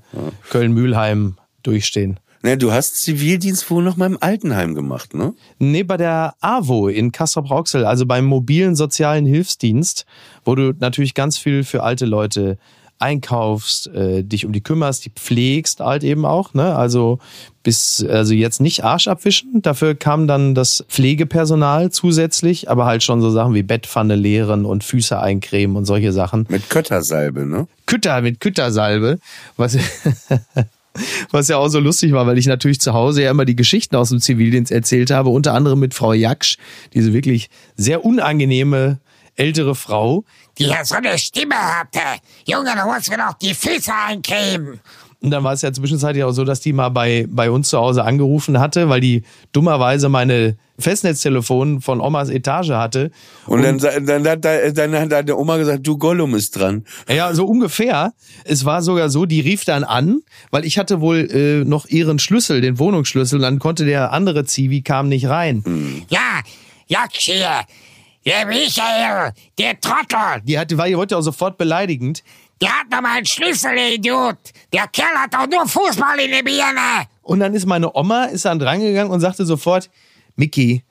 [0.48, 2.18] Köln-Mühlheim durchstehen.
[2.42, 5.34] Ne, du hast Zivildienst wohl noch mal im Altenheim gemacht, ne?
[5.58, 10.06] Nee, bei der AWO in Kassel-Brauxel, also beim mobilen sozialen Hilfsdienst,
[10.46, 12.56] wo du natürlich ganz viel für alte Leute
[13.00, 16.76] einkaufst, äh, dich um die kümmerst, die pflegst halt eben auch, ne?
[16.76, 17.18] Also
[17.62, 23.20] bis also jetzt nicht Arsch abwischen, dafür kam dann das Pflegepersonal zusätzlich, aber halt schon
[23.20, 26.46] so Sachen wie Bettpfanne leeren und Füße eincremen und solche Sachen.
[26.48, 27.66] Mit Köttersalbe, ne?
[27.86, 29.18] Kütter mit Küttersalbe,
[29.56, 29.76] was
[31.30, 33.96] was ja auch so lustig war, weil ich natürlich zu Hause ja immer die Geschichten
[33.96, 36.56] aus dem Zivildienst erzählt habe, unter anderem mit Frau Jaksch,
[36.94, 38.98] diese wirklich sehr unangenehme
[39.36, 40.24] ältere Frau.
[40.60, 41.98] Die ja so eine Stimme hatte.
[42.46, 44.80] Junge, du musst mir doch die Füße eincremen.
[45.22, 47.78] Und dann war es ja zwischenzeitlich auch so, dass die mal bei, bei uns zu
[47.78, 53.10] Hause angerufen hatte, weil die dummerweise meine Festnetztelefon von Omas Etage hatte.
[53.46, 56.84] Und, dann, sa- dann, hat da- dann hat deine Oma gesagt, du Gollum ist dran.
[57.08, 58.12] Ja, so ungefähr.
[58.44, 62.18] Es war sogar so, die rief dann an, weil ich hatte wohl äh, noch ihren
[62.18, 66.04] Schlüssel, den Wohnungsschlüssel, und dann konnte der andere Zivi kam nicht rein.
[66.08, 66.40] Ja,
[66.86, 67.60] Jaksch hier.
[68.26, 72.22] Der Michael, der Trottel, Die hatte, war, die wollte auch sofort beleidigend.
[72.60, 74.36] der hat noch mal einen Schlüssel, der Idiot.
[74.72, 77.06] Der Kerl hat doch nur Fußball in der Birne.
[77.22, 79.88] Und dann ist meine Oma ist dann drangegangen und sagte sofort,
[80.36, 80.84] Mickey,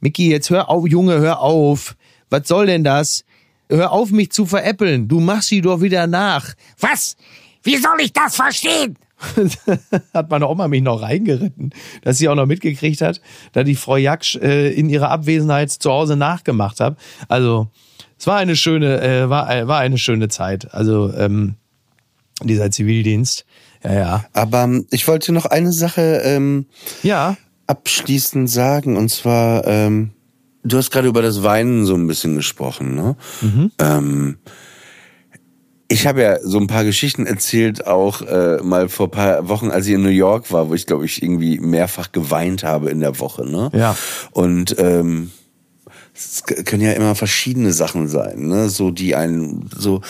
[0.00, 1.94] Mickey, jetzt hör auf, Junge, hör auf.
[2.30, 3.24] Was soll denn das?
[3.68, 5.06] Hör auf, mich zu veräppeln.
[5.06, 6.54] Du machst sie doch wieder nach.
[6.80, 7.16] Was?
[7.62, 8.98] Wie soll ich das verstehen?
[10.14, 11.70] hat meine Oma mich noch reingeritten,
[12.02, 13.20] dass sie auch noch mitgekriegt hat,
[13.52, 16.96] da die Frau Jaksch äh, in ihrer Abwesenheit zu Hause nachgemacht hat.
[17.28, 17.68] Also
[18.18, 20.72] es war eine schöne, äh, war, äh, war eine schöne Zeit.
[20.72, 21.56] Also ähm,
[22.42, 23.44] dieser Zivildienst.
[23.82, 24.24] Ja, ja.
[24.32, 26.66] Aber ähm, ich wollte noch eine Sache ähm,
[27.02, 30.10] Ja, abschließend sagen, und zwar, ähm,
[30.62, 33.16] du hast gerade über das Weinen so ein bisschen gesprochen, ne?
[33.78, 34.38] Ähm,
[35.92, 39.86] ich habe ja so ein paar Geschichten erzählt, auch äh, mal vor paar Wochen, als
[39.86, 43.18] ich in New York war, wo ich glaube ich irgendwie mehrfach geweint habe in der
[43.20, 43.70] Woche, ne?
[43.74, 43.94] Ja.
[44.30, 45.30] Und ähm,
[46.14, 48.70] es können ja immer verschiedene Sachen sein, ne?
[48.70, 50.00] So die einen so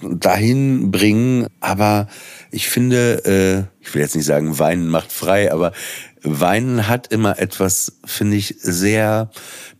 [0.00, 2.08] dahin bringen, aber
[2.50, 5.72] ich finde, äh, ich will jetzt nicht sagen, Weinen macht frei, aber
[6.22, 9.30] Weinen hat immer etwas, finde ich, sehr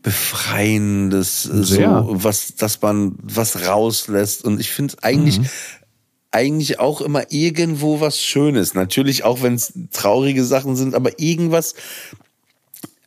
[0.05, 2.05] befreiendes, Sehr.
[2.07, 4.45] so was, dass man was rauslässt.
[4.45, 5.41] Und ich finde eigentlich
[6.31, 8.75] eigentlich auch immer irgendwo was Schönes.
[8.75, 11.75] Natürlich auch, wenn es traurige Sachen sind, aber irgendwas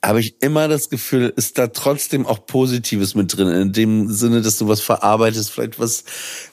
[0.03, 3.49] habe ich immer das Gefühl, ist da trotzdem auch Positives mit drin.
[3.49, 6.03] In dem Sinne, dass du was verarbeitest, vielleicht was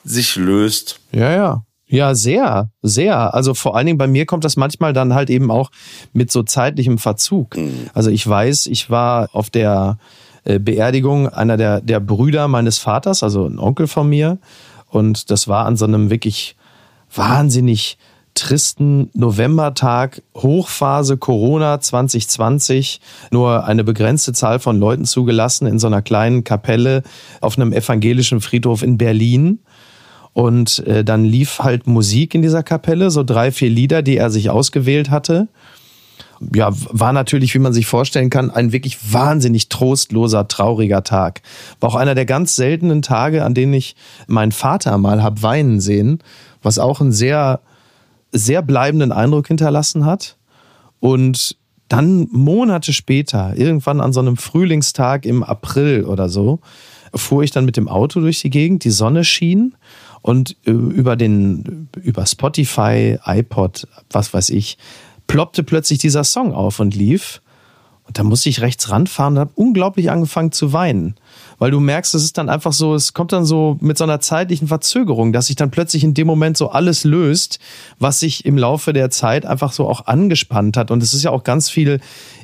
[0.05, 1.01] sich löst.
[1.13, 1.65] Ja, ja.
[1.87, 3.35] Ja, sehr, sehr.
[3.35, 5.71] Also vor allen Dingen bei mir kommt das manchmal dann halt eben auch
[6.13, 7.57] mit so zeitlichem Verzug.
[7.93, 13.23] Also ich weiß, ich war auf der äh, Beerdigung einer der, der Brüder meines Vaters,
[13.23, 14.39] also ein Onkel von mir.
[14.89, 16.57] Und das war an so einem wirklich
[17.15, 17.99] wahnsinnig
[18.35, 26.03] tristen Novembertag, Hochphase Corona 2020, nur eine begrenzte Zahl von Leuten zugelassen in so einer
[26.03, 27.03] kleinen Kapelle
[27.41, 29.61] auf einem evangelischen Friedhof in Berlin.
[30.33, 34.31] Und äh, dann lief halt Musik in dieser Kapelle, so drei, vier Lieder, die er
[34.31, 35.47] sich ausgewählt hatte.
[36.53, 41.43] Ja, war natürlich, wie man sich vorstellen kann, ein wirklich wahnsinnig trostloser, trauriger Tag.
[41.81, 45.81] War auch einer der ganz seltenen Tage, an denen ich meinen Vater mal hab weinen
[45.81, 46.19] sehen,
[46.63, 47.61] was auch einen sehr,
[48.33, 50.37] sehr bleibenden Eindruck hinterlassen hat.
[51.01, 51.57] Und
[51.89, 56.61] dann Monate später, irgendwann an so einem Frühlingstag im April oder so,
[57.15, 59.77] fuhr ich dann mit dem Auto durch die Gegend, die Sonne schien
[60.23, 64.79] und äh, über den, über Spotify, iPod, was weiß ich,
[65.27, 67.41] ploppte plötzlich dieser Song auf und lief.
[68.07, 71.15] Und da musste ich rechts ranfahren und habe unglaublich angefangen zu weinen.
[71.59, 74.21] Weil du merkst, es ist dann einfach so, es kommt dann so mit so einer
[74.21, 77.61] zeitlichen Verzögerung, dass sich dann plötzlich in dem Moment so alles löst,
[77.99, 80.91] was sich im Laufe der Zeit einfach so auch angespannt hat.
[80.91, 82.01] Und es ist ja auch ganz viel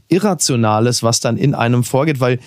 [0.08, 2.40] Irrationales, was dann in einem vorgeht, weil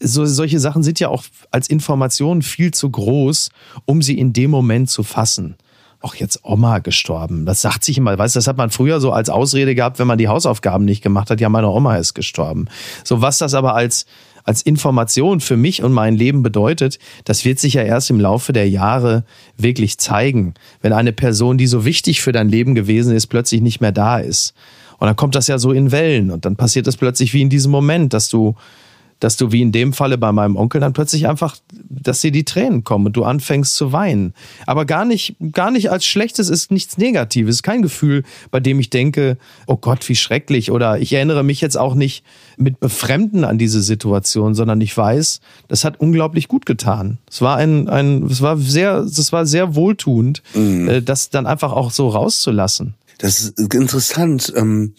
[0.00, 3.50] so, solche Sachen sind ja auch als Information viel zu groß,
[3.84, 5.56] um sie in dem Moment zu fassen
[6.04, 7.46] auch jetzt Oma gestorben.
[7.46, 10.18] Das sagt sich immer, weißt das hat man früher so als Ausrede gehabt, wenn man
[10.18, 11.40] die Hausaufgaben nicht gemacht hat.
[11.40, 12.66] Ja, meine Oma ist gestorben.
[13.02, 14.06] So was das aber als
[14.46, 18.52] als Information für mich und mein Leben bedeutet, das wird sich ja erst im Laufe
[18.52, 19.24] der Jahre
[19.56, 20.52] wirklich zeigen,
[20.82, 24.18] wenn eine Person, die so wichtig für dein Leben gewesen ist, plötzlich nicht mehr da
[24.18, 24.52] ist.
[24.98, 27.48] Und dann kommt das ja so in Wellen und dann passiert das plötzlich wie in
[27.48, 28.54] diesem Moment, dass du
[29.24, 32.44] dass du wie in dem Falle bei meinem Onkel dann plötzlich einfach, dass dir die
[32.44, 34.34] Tränen kommen und du anfängst zu weinen.
[34.66, 38.90] Aber gar nicht, gar nicht als schlechtes ist nichts Negatives, kein Gefühl, bei dem ich
[38.90, 42.22] denke, oh Gott, wie schrecklich oder ich erinnere mich jetzt auch nicht
[42.58, 47.16] mit Befremden an diese Situation, sondern ich weiß, das hat unglaublich gut getan.
[47.30, 51.02] Es war ein, ein, es war sehr, es war sehr wohltuend, mhm.
[51.02, 52.92] das dann einfach auch so rauszulassen.
[53.18, 54.94] Das ist interessant, ähm,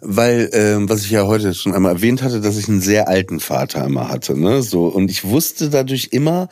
[0.00, 3.40] weil ähm, was ich ja heute schon einmal erwähnt hatte, dass ich einen sehr alten
[3.40, 4.62] Vater immer hatte, ne?
[4.62, 6.48] So und ich wusste dadurch immer,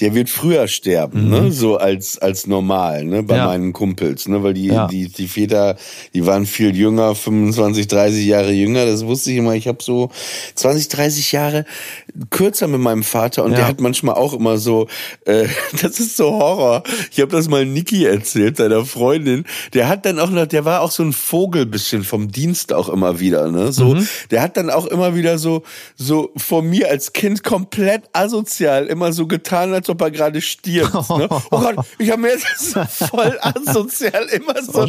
[0.00, 1.40] der wird früher sterben, ne?
[1.40, 1.44] mhm.
[1.46, 1.52] ne?
[1.52, 3.22] So als als normal, ne?
[3.22, 3.46] Bei ja.
[3.46, 4.42] meinen Kumpels, ne?
[4.42, 4.88] Weil die ja.
[4.88, 5.76] die die Väter,
[6.14, 8.86] die waren viel jünger, 25, 30 Jahre jünger.
[8.86, 9.54] Das wusste ich immer.
[9.54, 10.10] Ich habe so
[10.54, 11.66] 20, 30 Jahre
[12.30, 13.58] kürzer mit meinem Vater und ja.
[13.58, 14.88] der hat manchmal auch immer so,
[15.26, 15.46] äh,
[15.82, 16.82] das ist so Horror.
[17.10, 19.44] Ich habe das mal Niki erzählt, seiner Freundin.
[19.74, 22.88] Der hat dann auch noch, der war auch so ein Vogel bisschen vom Dienst auch
[22.88, 23.72] immer wieder, ne?
[23.72, 24.08] So, mhm.
[24.30, 25.62] der hat dann auch immer wieder so
[25.96, 30.90] so vor mir als Kind komplett asozial immer so getan, als ob er gerade stirbt.
[31.10, 31.28] Ne?
[31.50, 32.78] Oh Gott, ich habe mir jetzt
[33.10, 34.86] voll asozial immer so.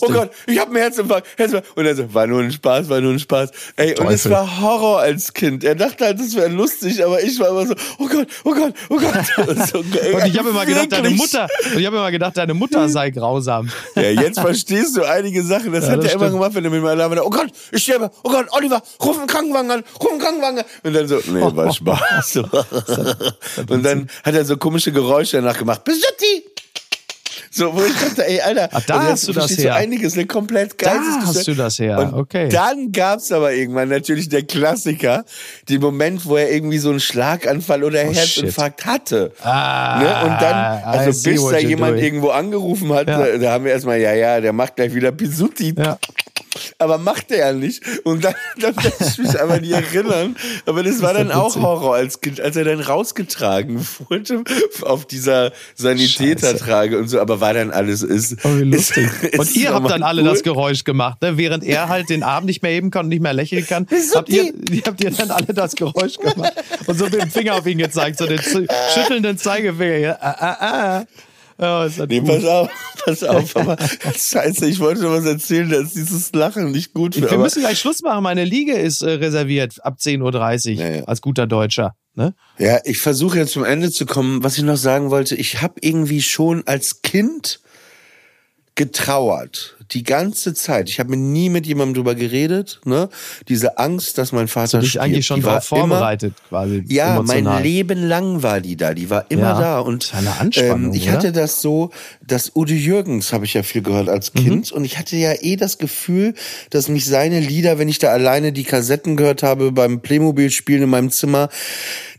[0.00, 1.76] Oh Gott, ich habe mir Herzinfarkt, Herzinfarkt.
[1.76, 3.50] Und er so, war nur ein Spaß, war nur ein Spaß.
[3.76, 4.06] Ey, Teufel.
[4.06, 5.62] und es war Horror als Kind.
[5.64, 8.74] Er dachte halt, das wäre lustig, aber ich war immer so, oh Gott, oh Gott,
[8.88, 9.14] oh Gott.
[9.70, 12.88] So, und ich habe immer gedacht, deine Mutter, und ich habe immer gedacht, deine Mutter
[12.88, 13.70] sei grausam.
[13.94, 15.72] Ja, jetzt verstehst du einige Sachen.
[15.72, 18.10] Das ja, hat er immer gemacht, wenn er mit meinem Alarm oh Gott, ich sterbe,
[18.22, 20.64] oh Gott, Oliver, ruf einen Krankenwagen an, ruf einen Krankenwagen an.
[20.82, 22.36] Und dann so, nee, war Spaß.
[23.68, 25.84] und dann hat er so komische Geräusche danach gemacht.
[25.84, 26.44] Besutti!
[27.52, 29.72] So, wo ich dachte, ey, Alter, Ach, da hast du das her.
[29.72, 30.94] So einiges, eine komplett geil.
[30.94, 32.48] Da hast du das her, und okay.
[32.48, 35.24] Dann gab's aber irgendwann natürlich der Klassiker,
[35.68, 38.90] den Moment, wo er irgendwie so einen Schlaganfall oder oh, Herzinfarkt shit.
[38.90, 39.32] hatte.
[39.42, 40.30] Ah, ne?
[40.30, 42.04] Und dann, also bis da jemand doing.
[42.04, 43.18] irgendwo angerufen hat, ja.
[43.18, 45.74] da, da, haben wir erstmal, ja, ja, der macht gleich wieder Pisutti.
[45.76, 45.98] Ja
[46.78, 47.82] aber macht er ja nicht.
[48.04, 50.36] Und dann, dann kann ich mich aber nicht erinnern.
[50.66, 54.44] Aber das, war dann auch Horror als Kind, als er dann rausgetragen wurde
[54.82, 57.20] auf dieser Sanitätertrage und so.
[57.20, 58.36] Aber war dann alles ist.
[58.44, 59.08] Oh, wie lustig.
[59.22, 60.28] Ist, und ihr habt dann alle cool.
[60.28, 61.36] das Geräusch gemacht, ne?
[61.36, 63.86] während er halt den Arm nicht mehr heben kann und nicht mehr lächeln kann.
[64.14, 64.52] Habt ihr,
[64.86, 66.52] habt ihr dann alle das Geräusch gemacht
[66.86, 69.98] und so mit dem Finger auf ihn gezeigt, so den schüttelnden Zeigefinger.
[69.98, 71.06] Ja, ah, ah, ah.
[71.60, 72.70] Ja, nee, pass auf,
[73.04, 77.30] pass auf, aber scheiße, ich wollte noch was erzählen, dass dieses Lachen nicht gut wird.
[77.30, 81.04] Wir müssen gleich Schluss machen, meine Liege ist äh, reserviert ab 10.30 Uhr ja, ja.
[81.04, 81.94] als guter Deutscher.
[82.14, 82.34] Ne?
[82.58, 84.42] Ja, ich versuche jetzt zum Ende zu kommen.
[84.42, 87.60] Was ich noch sagen wollte, ich habe irgendwie schon als Kind
[88.74, 90.88] getrauert die ganze Zeit.
[90.88, 92.80] Ich habe mir nie mit jemandem drüber geredet.
[92.84, 93.08] Ne?
[93.48, 96.84] Diese Angst, dass mein Vater du dich eigentlich schon darauf vorbereitet immer, quasi.
[96.88, 97.54] Ja, emotional.
[97.54, 98.94] mein Leben lang war die da.
[98.94, 99.78] Die war immer ja, da.
[99.80, 101.12] Und eine Anspannung, ähm, ich oder?
[101.12, 101.90] hatte das so,
[102.24, 104.38] dass Udo Jürgens habe ich ja viel gehört als mhm.
[104.38, 104.70] Kind.
[104.70, 104.76] Mhm.
[104.78, 106.34] Und ich hatte ja eh das Gefühl,
[106.70, 110.90] dass mich seine Lieder, wenn ich da alleine die Kassetten gehört habe beim Playmobil-Spielen in
[110.90, 111.48] meinem Zimmer,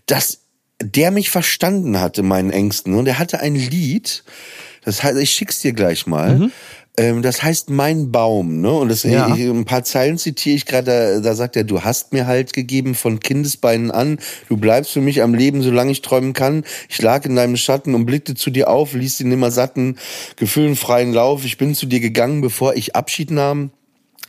[0.05, 0.39] dass
[0.83, 2.95] der mich verstanden hatte, meinen Ängsten.
[2.95, 4.23] Und er hatte ein Lied,
[4.83, 6.37] das heißt, ich schick's dir gleich mal.
[6.37, 6.51] Mhm.
[6.97, 8.71] Ähm, das heißt mein Baum, ne?
[8.71, 9.33] Und das, ja.
[9.33, 12.53] ich, ein paar Zeilen zitiere ich gerade, da, da sagt er, du hast mir halt
[12.53, 14.19] gegeben von Kindesbeinen an,
[14.49, 16.63] du bleibst für mich am Leben, solange ich träumen kann.
[16.89, 19.97] Ich lag in deinem Schatten und blickte zu dir auf, ließ den nimmer satten,
[20.35, 21.45] gefühlenfreien Lauf.
[21.45, 23.71] Ich bin zu dir gegangen, bevor ich Abschied nahm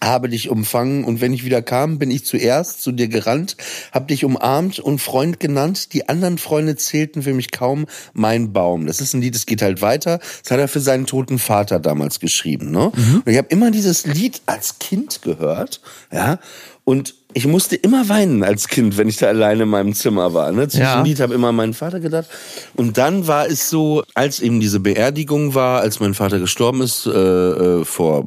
[0.02, 3.56] habe dich umfangen und wenn ich wieder kam, bin ich zuerst zu dir gerannt,
[3.92, 5.92] hab dich umarmt und Freund genannt.
[5.92, 8.86] Die anderen Freunde zählten für mich kaum mein Baum.
[8.86, 10.18] Das ist ein Lied, das geht halt weiter.
[10.42, 12.70] Das hat er für seinen toten Vater damals geschrieben.
[12.70, 12.90] Ne?
[12.94, 13.22] Mhm.
[13.24, 15.80] Und ich habe immer dieses Lied als Kind gehört,
[16.12, 16.38] ja,
[16.84, 20.52] und ich musste immer weinen als Kind, wenn ich da alleine in meinem Zimmer war.
[20.52, 20.68] Ne?
[20.68, 21.02] Zu ja.
[21.02, 22.26] Lied habe immer an meinen Vater gedacht.
[22.74, 27.06] Und dann war es so, als eben diese Beerdigung war, als mein Vater gestorben ist,
[27.06, 28.26] äh, äh vor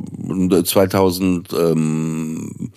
[0.63, 2.71] 2000, ähm,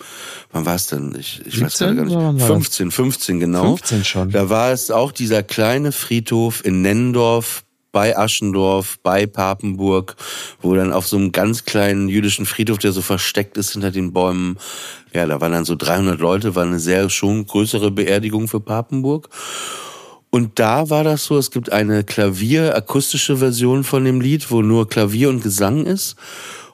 [0.51, 1.15] wann war es denn?
[1.19, 2.41] Ich, ich weiß 17 gerade oder gar nicht.
[2.41, 2.57] war das?
[2.57, 3.75] 15, 15 genau.
[3.77, 4.31] 15 schon.
[4.31, 10.15] Da war es auch dieser kleine Friedhof in Nennendorf bei Aschendorf, bei Papenburg,
[10.61, 14.13] wo dann auf so einem ganz kleinen jüdischen Friedhof, der so versteckt ist hinter den
[14.13, 14.57] Bäumen,
[15.13, 19.29] ja, da waren dann so 300 Leute, war eine sehr schon größere Beerdigung für Papenburg.
[20.29, 24.87] Und da war das so, es gibt eine Klavier-akustische Version von dem Lied, wo nur
[24.87, 26.15] Klavier und Gesang ist.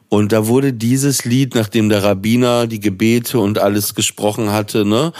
[0.09, 5.13] Und da wurde dieses Lied, nachdem der Rabbiner die Gebete und alles gesprochen hatte, ne,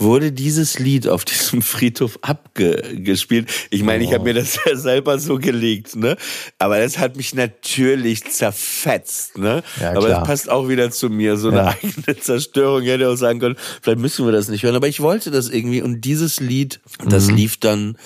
[0.00, 3.50] wurde dieses Lied auf diesem Friedhof abgespielt.
[3.70, 6.16] Ich meine, ich habe mir das ja selber so gelegt, ne?
[6.58, 9.62] Aber das hat mich natürlich zerfetzt, ne?
[9.80, 11.76] Ja, Aber das passt auch wieder zu mir, so eine Ja.
[11.82, 12.82] eigene Zerstörung.
[12.82, 14.74] Hätte auch sagen können, vielleicht müssen wir das nicht hören.
[14.76, 15.82] Aber ich wollte das irgendwie.
[15.82, 17.36] Und dieses Lied, das Mhm.
[17.36, 17.96] lief dann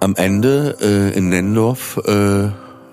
[0.00, 2.48] am Ende äh, in Nendorf äh,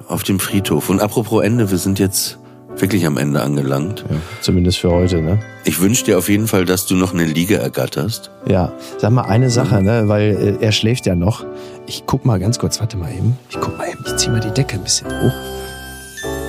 [0.07, 0.89] auf dem Friedhof.
[0.89, 2.39] Und apropos Ende, wir sind jetzt
[2.77, 4.05] wirklich am Ende angelangt.
[4.09, 5.39] Ja, zumindest für heute, ne?
[5.63, 8.31] Ich wünsche dir auf jeden Fall, dass du noch eine Liege ergatterst.
[8.47, 11.45] Ja, sag mal eine Sache, ne, weil äh, er schläft ja noch.
[11.87, 13.37] Ich guck mal ganz kurz, warte mal eben.
[13.49, 15.33] Ich guck mal eben, ich zieh mal die Decke ein bisschen hoch.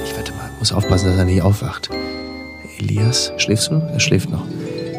[0.04, 1.90] Ich warte mal, muss aufpassen, dass er nicht aufwacht.
[2.78, 3.74] Elias, schläfst du?
[3.74, 4.44] Er schläft noch.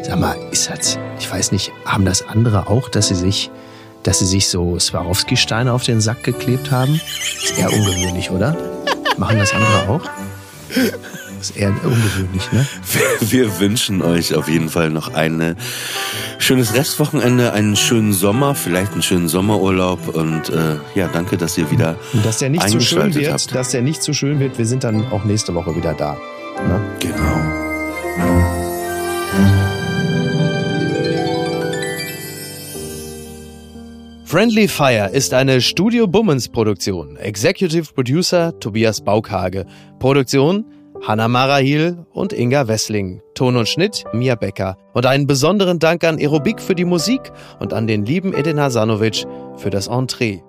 [0.02, 3.50] Sag mal, ist das, ich weiß nicht, haben das andere auch, dass sie sich,
[4.04, 6.94] dass sie sich so Swarovski-Steine auf den Sack geklebt haben?
[6.94, 8.56] Ist eher ungewöhnlich, oder?
[9.18, 10.02] Machen das andere auch?
[11.40, 12.66] Ist eher ungewöhnlich, ne?
[13.20, 15.56] Wir wünschen euch auf jeden Fall noch ein
[16.38, 21.70] schönes Restwochenende, einen schönen Sommer, vielleicht einen schönen Sommerurlaub und äh, ja, danke, dass ihr
[21.70, 23.54] wieder Und dass der nicht zu schön wird, habt.
[23.54, 26.16] dass der nicht zu schön wird, wir sind dann auch nächste Woche wieder da.
[26.66, 26.80] Ne?
[27.00, 27.66] Genau.
[34.24, 37.16] Friendly Fire ist eine Studio Bummens Produktion.
[37.16, 39.66] Executive Producer Tobias Baukhage.
[40.00, 40.64] Produktion
[41.02, 43.22] Hanna Marahil und Inga Wessling.
[43.34, 44.76] Ton und Schnitt Mia Becker.
[44.92, 49.24] Und einen besonderen Dank an Aerobik für die Musik und an den lieben Edin Hasanovic
[49.56, 50.42] für das Entree.